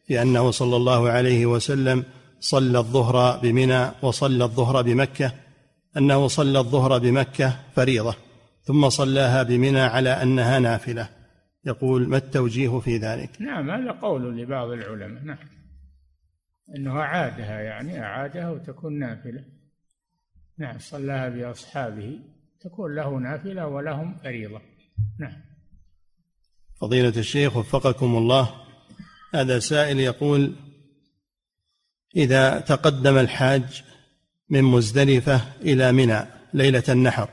[0.05, 2.03] في أنه صلى الله عليه وسلم
[2.39, 5.31] صلى الظهر بمنى وصلى الظهر بمكة
[5.97, 8.15] أنه صلى الظهر بمكة فريضة
[8.61, 11.09] ثم صلاها بمنى على أنها نافلة.
[11.65, 15.37] يقول ما التوجيه في ذلك؟ نعم هذا قول لبعض العلماء نعم.
[16.75, 19.43] إنه أعادها يعني أعادها وتكون نافلة.
[20.57, 22.19] نعم صلاها بأصحابه.
[22.61, 24.61] تكون له نافلة ولهم فريضة.
[25.19, 25.41] نعم.
[26.81, 28.55] فضيلة الشيخ وفقكم الله
[29.33, 30.55] هذا سائل يقول
[32.15, 33.83] إذا تقدم الحاج
[34.49, 37.29] من مزدلفة إلى منى ليلة النحر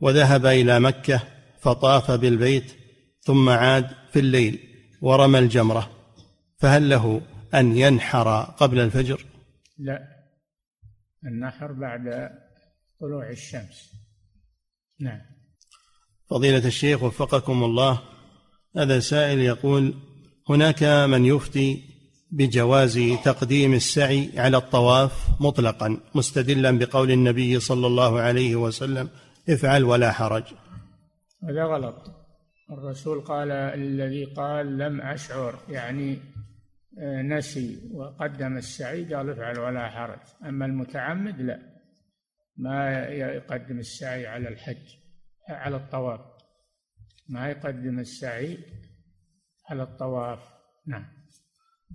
[0.00, 1.22] وذهب إلى مكة
[1.60, 2.72] فطاف بالبيت
[3.20, 4.58] ثم عاد في الليل
[5.02, 5.90] ورمى الجمرة
[6.58, 7.20] فهل له
[7.54, 9.24] أن ينحر قبل الفجر؟
[9.78, 10.16] لا.
[11.24, 12.30] النحر بعد
[13.00, 14.05] طلوع الشمس.
[15.00, 15.20] نعم.
[16.30, 18.02] فضيلة الشيخ وفقكم الله
[18.76, 19.94] هذا سائل يقول
[20.48, 21.96] هناك من يفتي
[22.30, 29.08] بجواز تقديم السعي على الطواف مطلقا مستدلا بقول النبي صلى الله عليه وسلم
[29.48, 30.44] افعل ولا حرج.
[31.44, 31.94] هذا غلط.
[32.70, 36.18] الرسول قال الذي قال لم أشعر يعني
[36.98, 40.18] آه، نسي وقدم السعي قال افعل ولا حرج.
[40.44, 41.75] أما المتعمد لا.
[42.56, 44.96] ما يقدم السعي على الحج
[45.48, 46.20] على الطواف.
[47.28, 48.58] ما يقدم السعي
[49.70, 50.38] على الطواف.
[50.86, 51.04] نعم.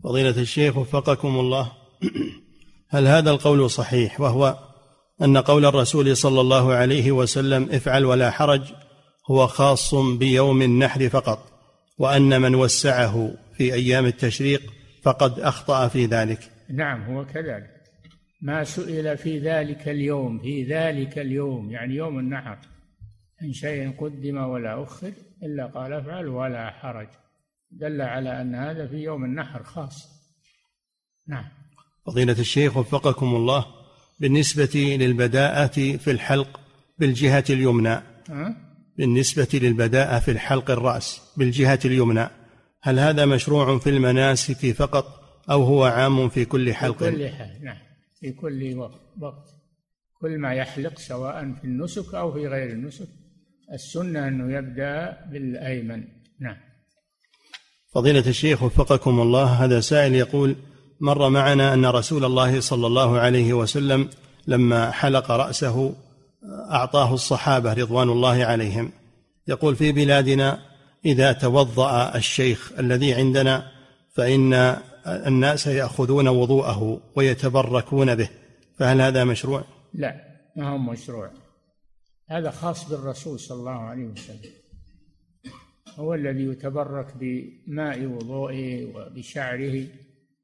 [0.04, 1.72] فضيلة الشيخ وفقكم الله.
[2.90, 4.58] هل هذا القول صحيح؟ وهو
[5.22, 8.74] أن قول الرسول صلى الله عليه وسلم افعل ولا حرج
[9.32, 11.52] هو خاص بيوم النحر فقط
[11.98, 14.62] وأن من وسعه في أيام التشريق
[15.04, 16.52] فقد أخطأ في ذلك.
[16.70, 17.81] نعم هو كذلك.
[18.42, 22.58] ما سئل في ذلك اليوم في ذلك اليوم يعني يوم النحر
[23.44, 25.12] إن شيء قدم ولا أخر
[25.44, 27.08] إلا قال افعل ولا حرج.
[27.72, 30.08] دل على أن هذا في يوم النحر خاص.
[31.28, 31.46] نعم.
[32.06, 33.66] فضيلة الشيخ وفقكم الله
[34.20, 36.60] بالنسبة للبداءة في الحلق
[37.00, 37.94] بالجهة اليمنى.
[38.30, 38.56] أه؟
[38.98, 42.28] بالنسبة للبداءة في الحلق الرأس بالجهة اليمنى
[42.82, 45.06] هل هذا مشروع في المناسك فقط
[45.52, 47.91] أو هو عام في كل حلق؟ في كل حال نعم.
[48.22, 48.78] في كل
[49.20, 49.50] وقت.
[50.22, 53.08] كل ما يحلق سواء في النسك أو في غير النسك.
[53.74, 56.04] السنة أنه يبدأ بالأيمن.
[56.40, 56.58] نعم.
[57.94, 60.56] فضيلة الشيخ وفقكم الله هذا سائل يقول
[61.00, 64.10] مر معنا أن رسول الله صلى الله عليه وسلم
[64.48, 65.96] لما حلق رأسه
[66.72, 68.92] أعطاه الصحابة رضوان الله عليهم.
[69.48, 70.60] يقول في بلادنا
[71.06, 73.72] إذا توضأ الشيخ الذي عندنا
[74.16, 74.78] فإن
[75.08, 78.30] الناس يأخذون وضوءه ويتبركون به
[78.78, 80.22] فهل هذا مشروع؟ لا
[80.56, 81.32] ما هو مشروع.
[82.30, 84.52] هذا خاص بالرسول صلى الله عليه وسلم.
[85.96, 89.88] هو الذي يتبرك بماء وضوئه وبشعره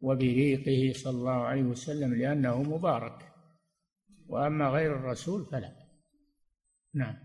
[0.02, 3.34] وبريقه صلى الله عليه وسلم لأنه مبارك.
[4.28, 5.72] وأما غير الرسول فلا.
[6.94, 7.16] نعم.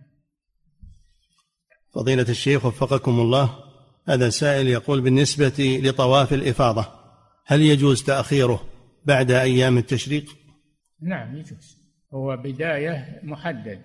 [1.94, 3.58] فضيلة الشيخ وفقكم الله
[4.08, 7.01] هذا سائل يقول بالنسبة لطواف الإفاضة
[7.52, 8.64] هل يجوز تأخيره
[9.04, 10.36] بعد أيام التشريق؟
[11.02, 11.76] نعم يجوز.
[12.14, 13.82] هو بداية محدد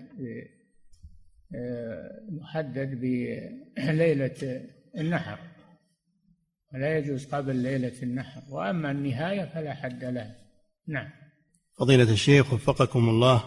[2.30, 4.62] محدد بليلة
[4.98, 5.40] النحر.
[6.74, 10.36] ولا يجوز قبل ليلة النحر وأما النهاية فلا حد لها
[10.88, 11.10] نعم.
[11.80, 13.44] فضيلة الشيخ وفقكم الله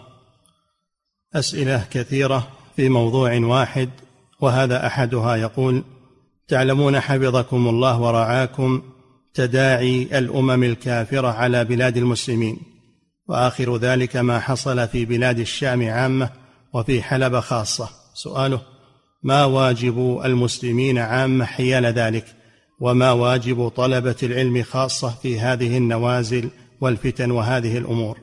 [1.33, 3.89] أسئلة كثيرة في موضوع واحد
[4.41, 5.83] وهذا أحدها يقول
[6.47, 8.90] تعلمون حفظكم الله ورعاكم
[9.33, 12.57] تداعي الأمم الكافرة على بلاد المسلمين
[13.27, 16.29] وآخر ذلك ما حصل في بلاد الشام عامة
[16.73, 17.89] وفي حلب خاصة.
[18.13, 18.61] سؤاله
[19.23, 22.25] ما واجب المسلمين عامة حيال ذلك؟
[22.79, 26.49] وما واجب طلبة العلم خاصة في هذه النوازل
[26.81, 28.19] والفتن وهذه الأمور؟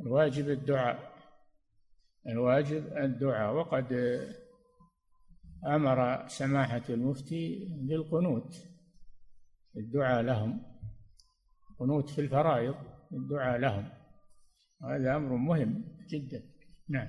[0.00, 1.12] الواجب الدعاء.
[2.26, 3.54] الواجب الدعاء.
[3.54, 3.86] وقد
[5.66, 8.67] أمر سماحة المفتي بالقنوت.
[9.78, 10.62] الدعاء لهم.
[11.78, 12.74] قنوت في الفرائض
[13.12, 13.88] الدعاء لهم.
[14.82, 16.42] هذا أمر مهم جدا.
[16.88, 17.08] نعم.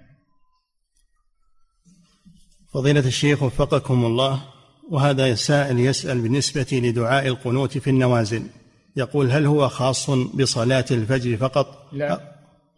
[2.74, 4.54] فضيلة الشيخ وفقكم الله
[4.90, 8.50] وهذا سائل يسأل بالنسبة لدعاء القنوت في النوازل.
[8.96, 12.36] يقول هل هو خاص بصلاة الفجر فقط؟ لا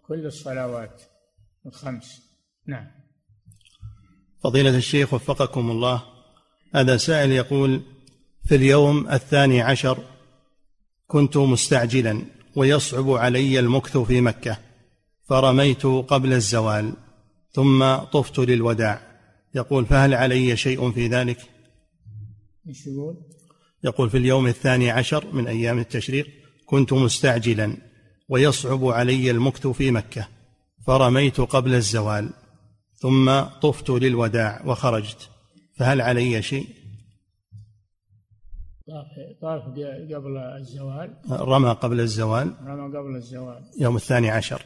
[0.08, 1.02] كل الصلوات
[1.66, 2.22] الخمس.
[2.68, 2.88] نعم.
[4.44, 6.04] فضيلة الشيخ وفقكم الله
[6.76, 7.82] هذا سائل يقول
[8.46, 9.98] في اليوم الثاني عشر
[11.08, 12.22] كنت مستعجلا
[12.56, 14.58] ويصعب علي المكث في مكة
[15.30, 16.94] فرميت قبل الزوال
[17.52, 19.02] ثم طفت للوداع.
[19.56, 21.38] يقول فهل علي شيء في ذلك؟
[22.66, 23.18] يقول؟
[23.84, 26.28] يقول في اليوم الثاني عشر من أيام التشريق
[26.66, 27.78] كنت مستعجلا
[28.30, 30.28] ويصعب علي المكث في مكة
[30.88, 32.30] فرميت قبل الزوال
[32.96, 35.30] ثم طفت للوداع وخرجت.
[35.78, 36.68] فهل علي شيء؟
[39.42, 39.62] طاف
[40.16, 41.18] قبل الزوال.
[41.32, 42.56] رمى قبل الزوال.
[42.62, 43.64] رمى قبل الزوال.
[43.80, 44.66] يوم الثاني عشر.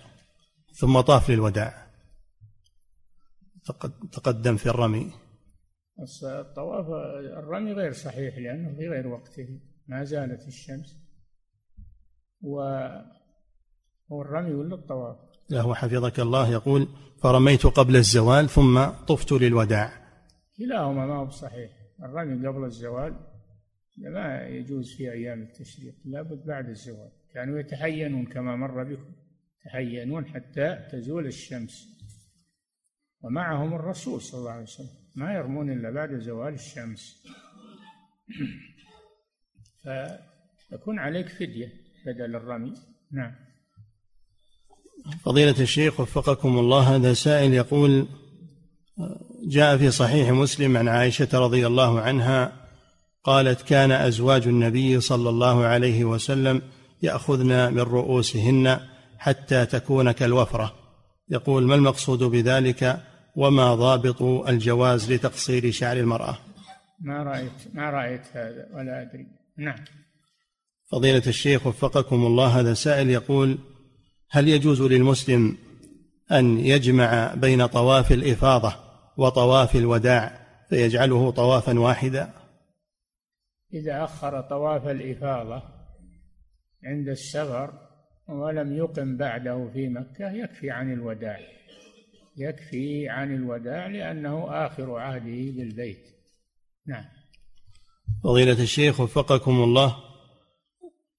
[0.74, 1.88] ثم طاف للوداع.
[4.12, 5.12] تقدم في الرمي.
[6.24, 6.86] الطواف
[7.38, 9.60] الرمي غير صحيح لأنه في غير وقته.
[9.88, 10.98] ما زالت الشمس.
[12.42, 12.62] و
[14.12, 15.18] هو الرمي ولا الطواف؟
[15.50, 16.88] لا هو حفظك الله يقول
[17.24, 19.92] فرميت قبل الزوال ثم طفت للوداع.
[20.58, 21.72] كلاهما ما هو صحيح
[22.04, 23.35] الرمي قبل الزوال
[23.98, 25.96] ما يجوز في أيام التشريق.
[26.06, 27.12] لابد بعد الزوال.
[27.34, 29.14] كانوا يتحينون كما مر بكم.
[29.66, 31.88] يتحينون حتى تزول الشمس.
[33.22, 34.90] ومعهم الرسول صلى الله عليه وسلم.
[35.16, 37.24] ما يرمون إلا بعد زوال الشمس.
[40.70, 41.74] فيكون عليك فدية
[42.06, 42.74] بدل الرمي.
[43.12, 43.36] نعم.
[45.24, 46.96] فضيلة الشيخ وفقكم الله.
[46.96, 48.08] هذا سائل يقول
[49.48, 52.65] جاء في صحيح مسلم عن عائشة رضي الله عنها
[53.26, 56.62] قالت كان أزواج النبي صلى الله عليه وسلم
[57.02, 58.80] يأخذن من رؤوسهن
[59.18, 60.74] حتى تكون كالوفرة.
[61.30, 63.02] يقول ما المقصود بذلك؟
[63.36, 66.38] وما ضابط الجواز لتقصير شعر المرأة؟
[67.00, 69.28] ما رأيت ما رأيت هذا ولا أدري.
[69.58, 69.86] نعم.
[70.92, 73.58] فضيلة الشيخ وفقكم الله هذا سائل يقول
[74.32, 75.58] هل يجوز للمسلم
[76.32, 78.76] أن يجمع بين طواف الإفاضة
[79.18, 82.45] وطواف الوداع فيجعله طوافا واحدا؟
[83.74, 85.64] إذا أخر طواف الإفاضة
[86.84, 87.74] عند السفر
[88.28, 91.40] ولم يقم بعده في مكة يكفي عن الوداع.
[92.38, 96.16] يكفي عن الوداع لأنه آخر عهده بالبيت.
[96.88, 97.06] نعم.
[98.24, 99.96] فضيلة الشيخ وفقكم الله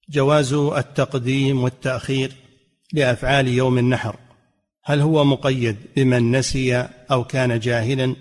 [0.09, 2.31] جواز التقديم والتأخير
[2.93, 4.15] لأفعال يوم النحر
[4.83, 6.75] هل هو مقيد بمن نسي
[7.11, 8.15] أو كان جاهلا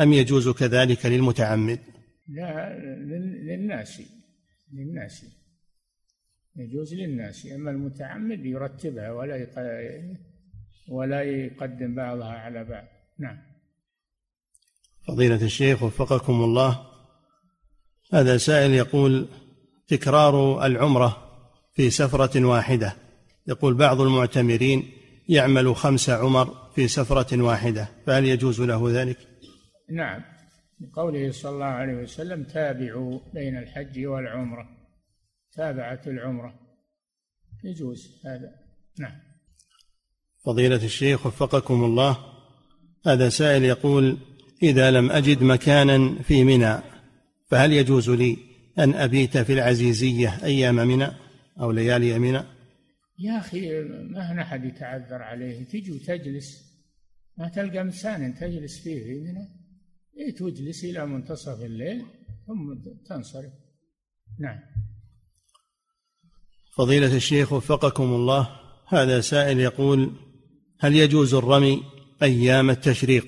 [0.00, 1.78] أم يجوز كذلك للمتعمد؟
[2.28, 4.02] للناس
[4.72, 5.26] للناس.
[6.56, 9.46] يجوز للناس أما المتعمد يرتبها ولا
[10.88, 12.84] ولا يقدم بعضها على بعض.
[13.18, 13.38] نعم.
[15.08, 16.86] فضيلة الشيخ وفقكم الله
[18.12, 19.28] هذا سائل يقول
[19.88, 21.22] تكرار العمرة
[21.74, 22.96] في سفرة واحدة.
[23.46, 24.92] يقول بعض المعتمرين
[25.28, 29.18] يعمل خمس عمر في سفرة واحدة فهل يجوز له ذلك؟
[29.90, 30.35] نعم.
[30.80, 34.68] لقوله صلى الله عليه وسلم تابعوا بين الحج والعمرة.
[35.52, 36.60] تابعت العمرة.
[37.64, 38.54] يجوز هذا.
[38.98, 39.20] نعم.
[40.44, 42.18] فضيلة الشيخ وفقكم الله
[43.06, 44.18] هذا سائل يقول
[44.62, 46.78] إذا لم أجد مكانا في منى
[47.46, 48.36] فهل يجوز لي
[48.78, 51.08] أن أبيت في العزيزية أيام منى
[51.60, 52.42] أو ليالي منى؟
[53.18, 55.64] يا أخي ما هنا أحد يتعذر عليه.
[55.64, 56.66] تجي وتجلس
[57.36, 59.55] ما تلقى مسان تجلس فيه في منى.
[60.38, 62.04] تجلس إلى منتصف الليل
[62.46, 62.74] ثم
[63.08, 63.52] تنصرف.
[64.38, 64.58] نعم.
[66.76, 70.12] فضيلة الشيخ وفقكم الله هذا سائل يقول
[70.80, 71.82] هل يجوز الرمي
[72.22, 73.26] أيام التشريق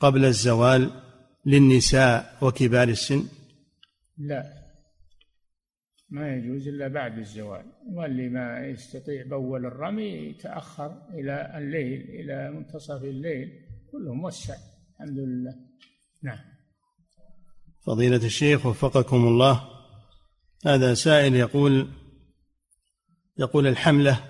[0.00, 0.90] قبل الزوال
[1.46, 3.24] للنساء وكبار السن؟
[4.18, 4.62] لا.
[6.10, 7.64] ما يجوز إلا بعد الزوال.
[7.86, 13.48] واللي ما يستطيع بول الرمي يتأخر إلى الليل إلى منتصف الليل
[13.92, 14.54] كله موسع
[15.00, 15.71] الحمد لله.
[16.22, 16.38] نعم.
[17.86, 19.68] فضيلة الشيخ وفقكم الله
[20.66, 21.88] هذا سائل يقول
[23.38, 24.24] يقول الحملة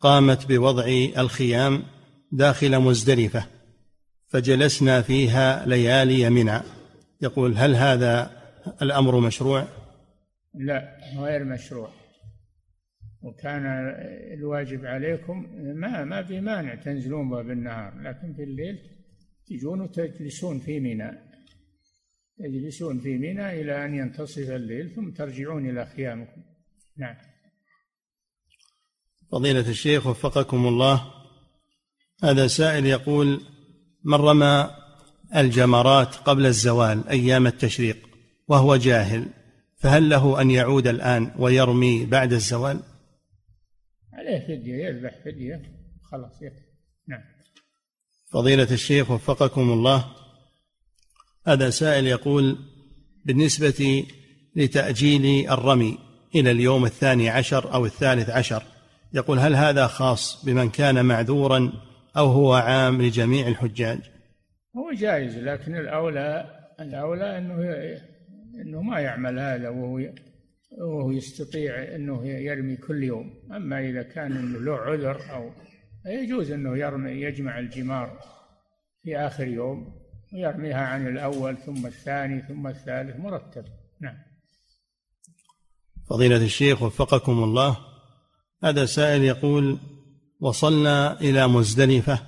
[0.00, 0.86] قامت بوضع
[1.18, 1.82] الخيام
[2.32, 3.46] داخل مزدلفة
[4.28, 6.60] فجلسنا فيها ليالي منى
[7.22, 8.30] يقول هل هذا
[8.82, 9.68] الأمر مشروع؟
[10.54, 11.90] لا غير مشروع.
[13.22, 13.66] وكان
[14.34, 18.78] الواجب عليكم ما ما في مانع تنزلون بالنهار لكن في الليل
[19.46, 21.25] تجون وتجلسون في منى
[22.38, 26.42] تجلسون في منى إلى أن ينتصف الليل ثم ترجعون إلى خيامكم.
[26.96, 27.16] نعم.
[29.32, 31.12] فضيلة الشيخ وفقكم الله
[32.22, 33.40] هذا سائل يقول
[34.04, 34.70] من رمى
[35.36, 38.08] الجمرات قبل الزوال أيام التشريق
[38.48, 39.26] وهو جاهل
[39.76, 42.80] فهل له أن يعود الآن ويرمي بعد الزوال؟
[44.12, 45.62] عليه فدية يذبح فدية
[46.02, 46.66] خلاص يكفي
[47.08, 47.22] نعم.
[48.32, 50.25] فضيلة الشيخ وفقكم الله
[51.46, 52.58] هذا سائل يقول
[53.24, 54.06] بالنسبة
[54.56, 55.98] لتأجيل الرمي
[56.34, 58.62] إلى اليوم الثاني عشر أو الثالث عشر
[59.14, 61.72] يقول هل هذا خاص بمن كان معذورا
[62.16, 63.98] أو هو عام لجميع الحجاج؟
[64.76, 66.46] هو جائز لكن الأولى
[66.80, 67.56] الأولى أنه
[68.60, 70.00] أنه ما يعمل هذا وهو
[70.78, 73.34] وهو يستطيع أنه يرمي كل يوم.
[73.56, 75.50] أما إذا كان له عذر أو
[76.06, 78.18] يجوز أنه يرمي يجمع الجمار
[79.02, 80.05] في آخر يوم.
[80.36, 83.64] ويرميها عن الأول ثم الثاني ثم الثالث مرتب.
[84.00, 84.16] نعم.
[86.10, 87.76] فضيلة الشيخ وفقكم الله
[88.64, 89.78] هذا سائل يقول
[90.40, 92.18] وصلنا إلى مزدلفة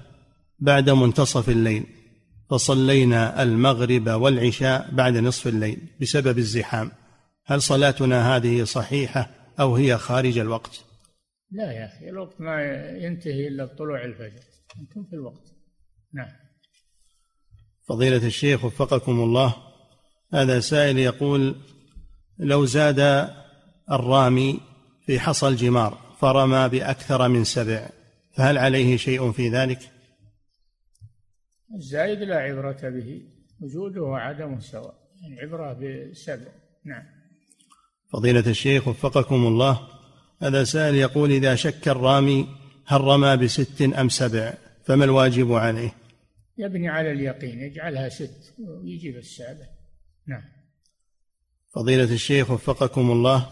[0.59, 1.87] بعد منتصف الليل
[2.51, 6.91] فصلينا المغرب والعشاء بعد نصف الليل بسبب الزحام.
[7.47, 9.31] هل صلاتنا هذه صحيحة
[9.61, 10.85] أو هي خارج الوقت؟
[11.51, 12.63] لا يا أخي الوقت ما
[12.97, 14.43] ينتهي إلا بطلوع الفجر.
[14.81, 15.55] أنتم في الوقت.
[16.15, 16.48] نعم.
[17.89, 19.55] فضيلة الشيخ وفقكم الله.
[20.35, 21.57] هذا سائل يقول
[22.39, 23.29] لو زاد
[23.91, 24.61] الرامي
[25.07, 27.89] في حصى الجمار فرمى بأكثر من سبع
[28.33, 29.79] فهل عليه شيء في ذلك؟
[31.75, 33.23] الزايد لا عبرة به
[33.61, 34.95] وجوده وعدمه سواء
[35.27, 36.53] العبرة بسبع
[36.85, 37.03] نعم.
[38.13, 39.89] فضيلة الشيخ وفقكم الله.
[40.43, 42.49] هذا سائل يقول إذا شك الرامي
[42.87, 44.55] هل رمى بست أم سبع
[44.85, 45.95] فما الواجب عليه؟
[46.59, 49.67] يبني على اليقين يجعلها ست ويجيب السابع
[50.27, 50.45] نعم
[51.75, 53.49] فضيلة الشيخ وفقكم الله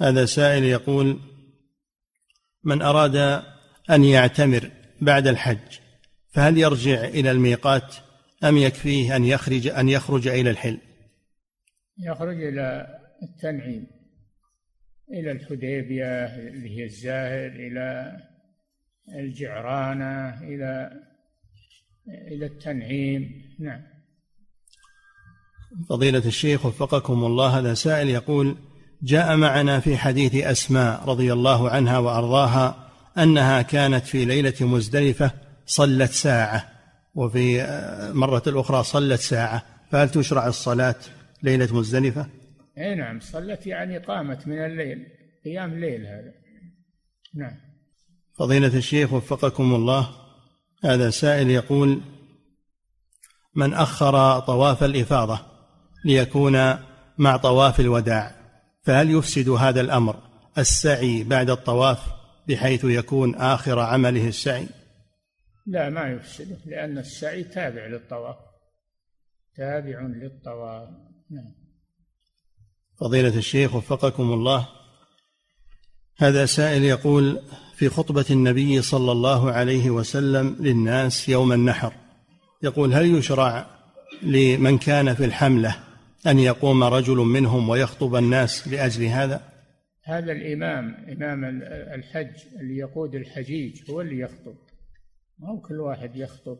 [0.00, 1.20] هذا سائل يقول
[2.64, 3.16] من أراد
[3.90, 4.70] أن يعتمر
[5.00, 5.78] بعد الحج
[6.30, 7.94] فهل يرجع إلى الميقات
[8.44, 10.78] أم يكفيه أن يخرج أن يخرج إلى الحل؟
[11.98, 13.86] يخرج إلى التنعيم
[15.10, 18.16] إلى الحديبية اللي هي الزاهر إلى
[19.18, 20.90] الجعرانة إلى
[22.08, 23.42] إلى التنعيم.
[23.60, 23.80] نعم.
[25.88, 28.56] فضيلة الشيخ وفقكم الله هذا سائل يقول
[29.02, 35.30] جاء معنا في حديث أسماء رضي الله عنها وأرضاها أنها كانت في ليلة مزدلفة
[35.66, 36.68] صلت ساعة
[37.14, 37.66] وفي
[38.14, 40.96] مرة الأخرى صلت ساعة فهل تشرع الصلاة
[41.42, 42.26] ليلة مزدلفة؟
[42.78, 45.06] إي نعم صلت يعني قامت من الليل
[45.44, 46.32] قيام ليل هذا.
[47.34, 47.56] نعم.
[48.34, 50.21] فضيلة الشيخ وفقكم الله
[50.84, 52.00] هذا سائل يقول
[53.54, 55.40] من أخر طواف الإفاضة
[56.04, 56.76] ليكون
[57.18, 58.34] مع طواف الوداع
[58.82, 60.16] فهل يفسد هذا الأمر
[60.58, 61.98] السعي بعد الطواف
[62.48, 64.68] بحيث يكون آخر عمله السعي؟
[65.66, 68.36] لا ما يفسده لأن السعي تابع للطواف.
[69.56, 70.88] تابع للطواف
[71.30, 71.54] نعم.
[73.00, 74.68] فضيلة الشيخ وفقكم الله
[76.18, 77.40] هذا سائل يقول
[77.82, 81.92] في خطبة النبي صلى الله عليه وسلم للناس يوم النحر.
[82.62, 83.66] يقول هل يشرع
[84.22, 85.76] لمن كان في الحملة
[86.26, 89.52] أن يقوم رجل منهم ويخطب الناس لأجل هذا؟
[90.04, 91.44] هذا الإمام إمام
[91.94, 94.54] الحج اللي يقود الحجيج هو اللي يخطب.
[95.38, 96.58] ما هو كل واحد يخطب.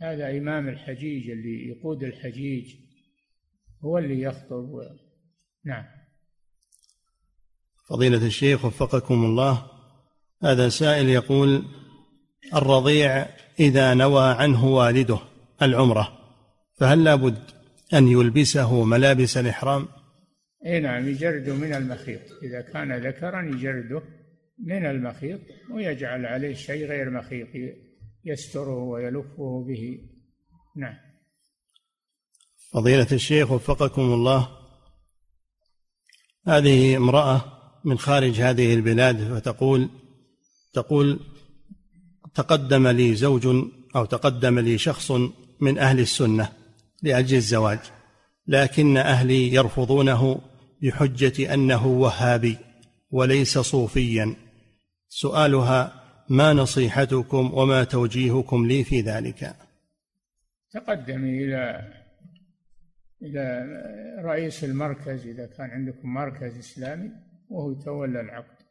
[0.00, 2.74] هذا إمام الحجيج اللي يقود الحجيج
[3.84, 4.80] هو اللي يخطب.
[5.64, 5.84] نعم.
[7.88, 9.71] فضيلة الشيخ وفقكم الله
[10.42, 11.64] هذا سائل يقول
[12.54, 13.26] الرضيع
[13.60, 15.18] إذا نوى عنه والده
[15.62, 16.18] العمرة
[16.76, 17.38] فهل لابد
[17.94, 19.88] أن يلبسه ملابس الإحرام؟
[20.66, 22.20] إي نعم يجرده من المخيط.
[22.42, 24.02] إذا كان ذكرا يجرده
[24.66, 25.40] من المخيط
[25.74, 27.48] ويجعل عليه شيء غير مخيط
[28.24, 29.98] يستره ويلفه به.
[30.76, 30.94] نعم.
[32.72, 34.48] فضيلة الشيخ وفقكم الله.
[36.46, 37.44] هذه امرأة
[37.84, 39.88] من خارج هذه البلاد فتقول
[40.72, 41.20] تقول
[42.34, 43.46] تقدم لي زوج
[43.96, 45.10] أو تقدم لي شخص
[45.60, 46.48] من أهل السنة
[47.02, 47.78] لأجل الزواج
[48.46, 50.40] لكن أهلي يرفضونه
[50.82, 52.58] بحجة أنه وهابي
[53.10, 54.36] وليس صوفيا.
[55.08, 59.56] سؤالها ما نصيحتكم وما توجيهكم لي في ذلك؟
[60.72, 61.92] تقدمي إلى
[63.22, 63.66] إلى
[64.24, 67.10] رئيس المركز إذا كان عندكم مركز إسلامي
[67.48, 68.61] وهو يتولى العقد.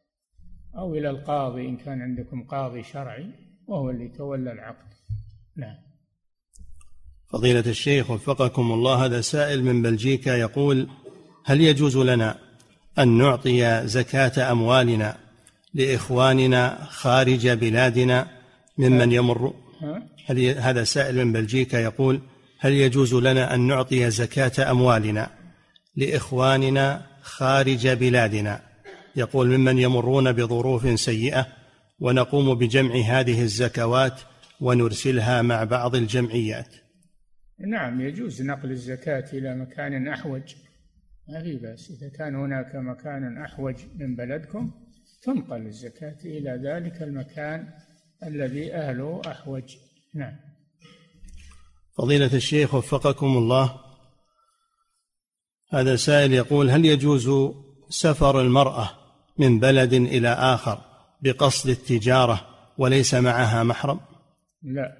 [0.78, 3.26] أو إلى القاضي إن كان عندكم قاضي شرعي
[3.68, 4.94] وهو اللي يتولى العقد.
[5.56, 5.76] نعم.
[7.32, 10.88] فضيلة الشيخ وفقكم الله هذا سائل من بلجيكا يقول
[11.46, 12.40] هل يجوز لنا
[13.00, 15.18] أن نعطي زكاة أموالنا
[15.74, 18.28] لإخواننا خارج بلادنا
[18.78, 19.54] ممن يمر؟
[20.26, 22.22] هل هذا سائل من بلجيكا يقول
[22.60, 25.30] هل يجوز لنا أن نعطي زكاة أموالنا
[25.96, 28.71] لإخواننا خارج بلادنا
[29.16, 31.48] يقول ممن يمرون بظروف سيئة
[32.00, 34.22] ونقوم بجمع هذه الزكوات
[34.62, 36.76] ونرسلها مع بعض الجمعيات.
[37.60, 40.56] نعم يجوز نقل الزكاة إلى مكان أحوج.
[41.30, 41.92] ما في بأس.
[41.92, 44.72] إذا كان هناك مكان أحوج من بلدكم
[45.24, 47.68] تنقل الزكاة إلى ذلك المكان
[48.24, 49.76] الذي أهله أحوج.
[50.16, 50.36] نعم.
[51.98, 53.80] فضيلة الشيخ وفقكم الله.
[55.74, 57.54] هذا سائل يقول هل يجوز
[57.90, 59.01] سفر المرأة
[59.38, 60.82] من بلد إلى آخر
[61.22, 62.48] بقصد التجارة
[62.78, 64.00] وليس معها محرم؟
[64.64, 64.98] لا.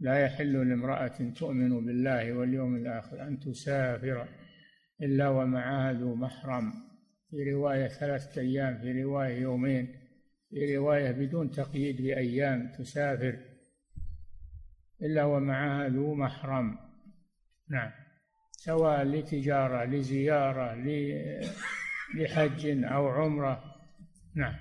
[0.00, 4.28] لا يحل لامرأة تؤمن بالله واليوم الآخر أن تسافر
[5.02, 6.72] إلا ومعها ذو محرم.
[7.30, 9.94] في رواية ثلاثة أيام في رواية يومين
[10.50, 13.38] في رواية بدون تقييد بأيام تسافر
[15.02, 16.78] إلا ومعها ذو محرم.
[17.70, 17.90] نعم.
[18.52, 20.74] سواء لتجارة لزيارة
[22.14, 23.64] لحج أو عمرة.
[24.34, 24.54] نعم.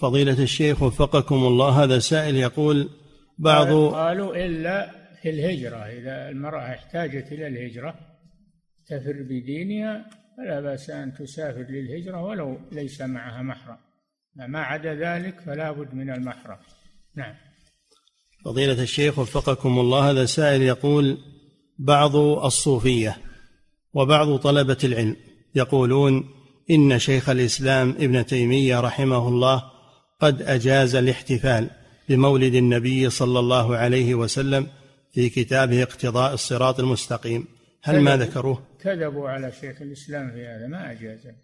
[0.00, 2.90] فضيلة الشيخ وفقكم الله هذا سائل يقول
[3.38, 4.90] بعض قالوا إلا
[5.22, 5.76] في الهجرة.
[5.76, 7.94] إذا المرأة احتاجت إلى الهجرة
[8.86, 13.78] تفر بدينها فلا بأس أن تسافر للهجرة ولو ليس معها محرم.
[14.36, 16.58] ما عدا ذلك فلا بد من المحرم.
[17.16, 17.34] نعم.
[18.44, 21.18] فضيلة الشيخ وفقكم الله هذا سائل يقول
[21.78, 23.16] بعض الصوفية
[23.94, 25.16] وبعض طلبة العلم
[25.54, 26.24] يقولون
[26.70, 29.62] إن شيخ الإسلام ابن تيمية رحمه الله
[30.20, 31.70] قد أجاز الاحتفال
[32.08, 34.66] بمولد النبي صلى الله عليه وسلم
[35.12, 37.46] في كتابه اقتضاء الصراط المستقيم.
[37.82, 41.34] هل ما ذكروه؟ كذبوا على شيخ الإسلام في هذا ما أجازه.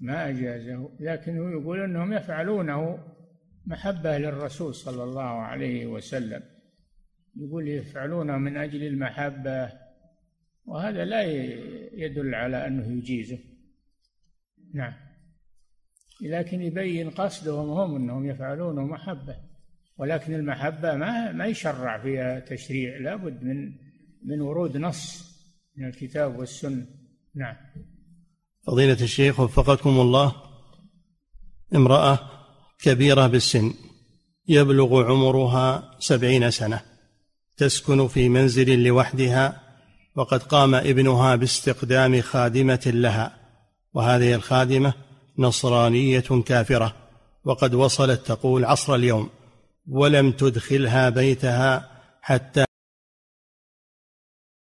[0.00, 0.90] ما أجازه.
[1.00, 2.98] لكنه يقول أنهم يفعلونه
[3.66, 6.42] محبة للرسول صلى الله عليه وسلم.
[7.36, 9.81] يقول يفعلونه من أجل المحبة
[10.64, 11.22] وهذا لا
[11.92, 13.38] يدل على أنه يجيزه.
[14.74, 14.92] نعم.
[16.22, 19.36] لكن يبين قصدهم هم أنهم يفعلونه محبة.
[19.98, 23.72] ولكن المحبة ما ما يشرع فيها تشريع لابد من
[24.24, 25.32] من ورود نص
[25.76, 26.86] من الكتاب والسنة.
[27.34, 27.56] نعم.
[28.66, 30.52] فضيلة الشيخ وفقكم الله.
[31.74, 32.18] امرأة
[32.78, 33.74] كبيرة بالسن
[34.48, 36.80] يبلغ عمرها سبعين سنة
[37.56, 39.61] تسكن في منزل لوحدها
[40.16, 43.36] وقد قام ابنها باستقدام خادمة لها
[43.94, 44.92] وهذه الخادمة
[45.38, 46.94] نصرانية كافرة
[47.44, 49.28] وقد وصلت تقول عصر اليوم
[49.88, 51.90] ولم تدخلها بيتها
[52.22, 52.64] حتى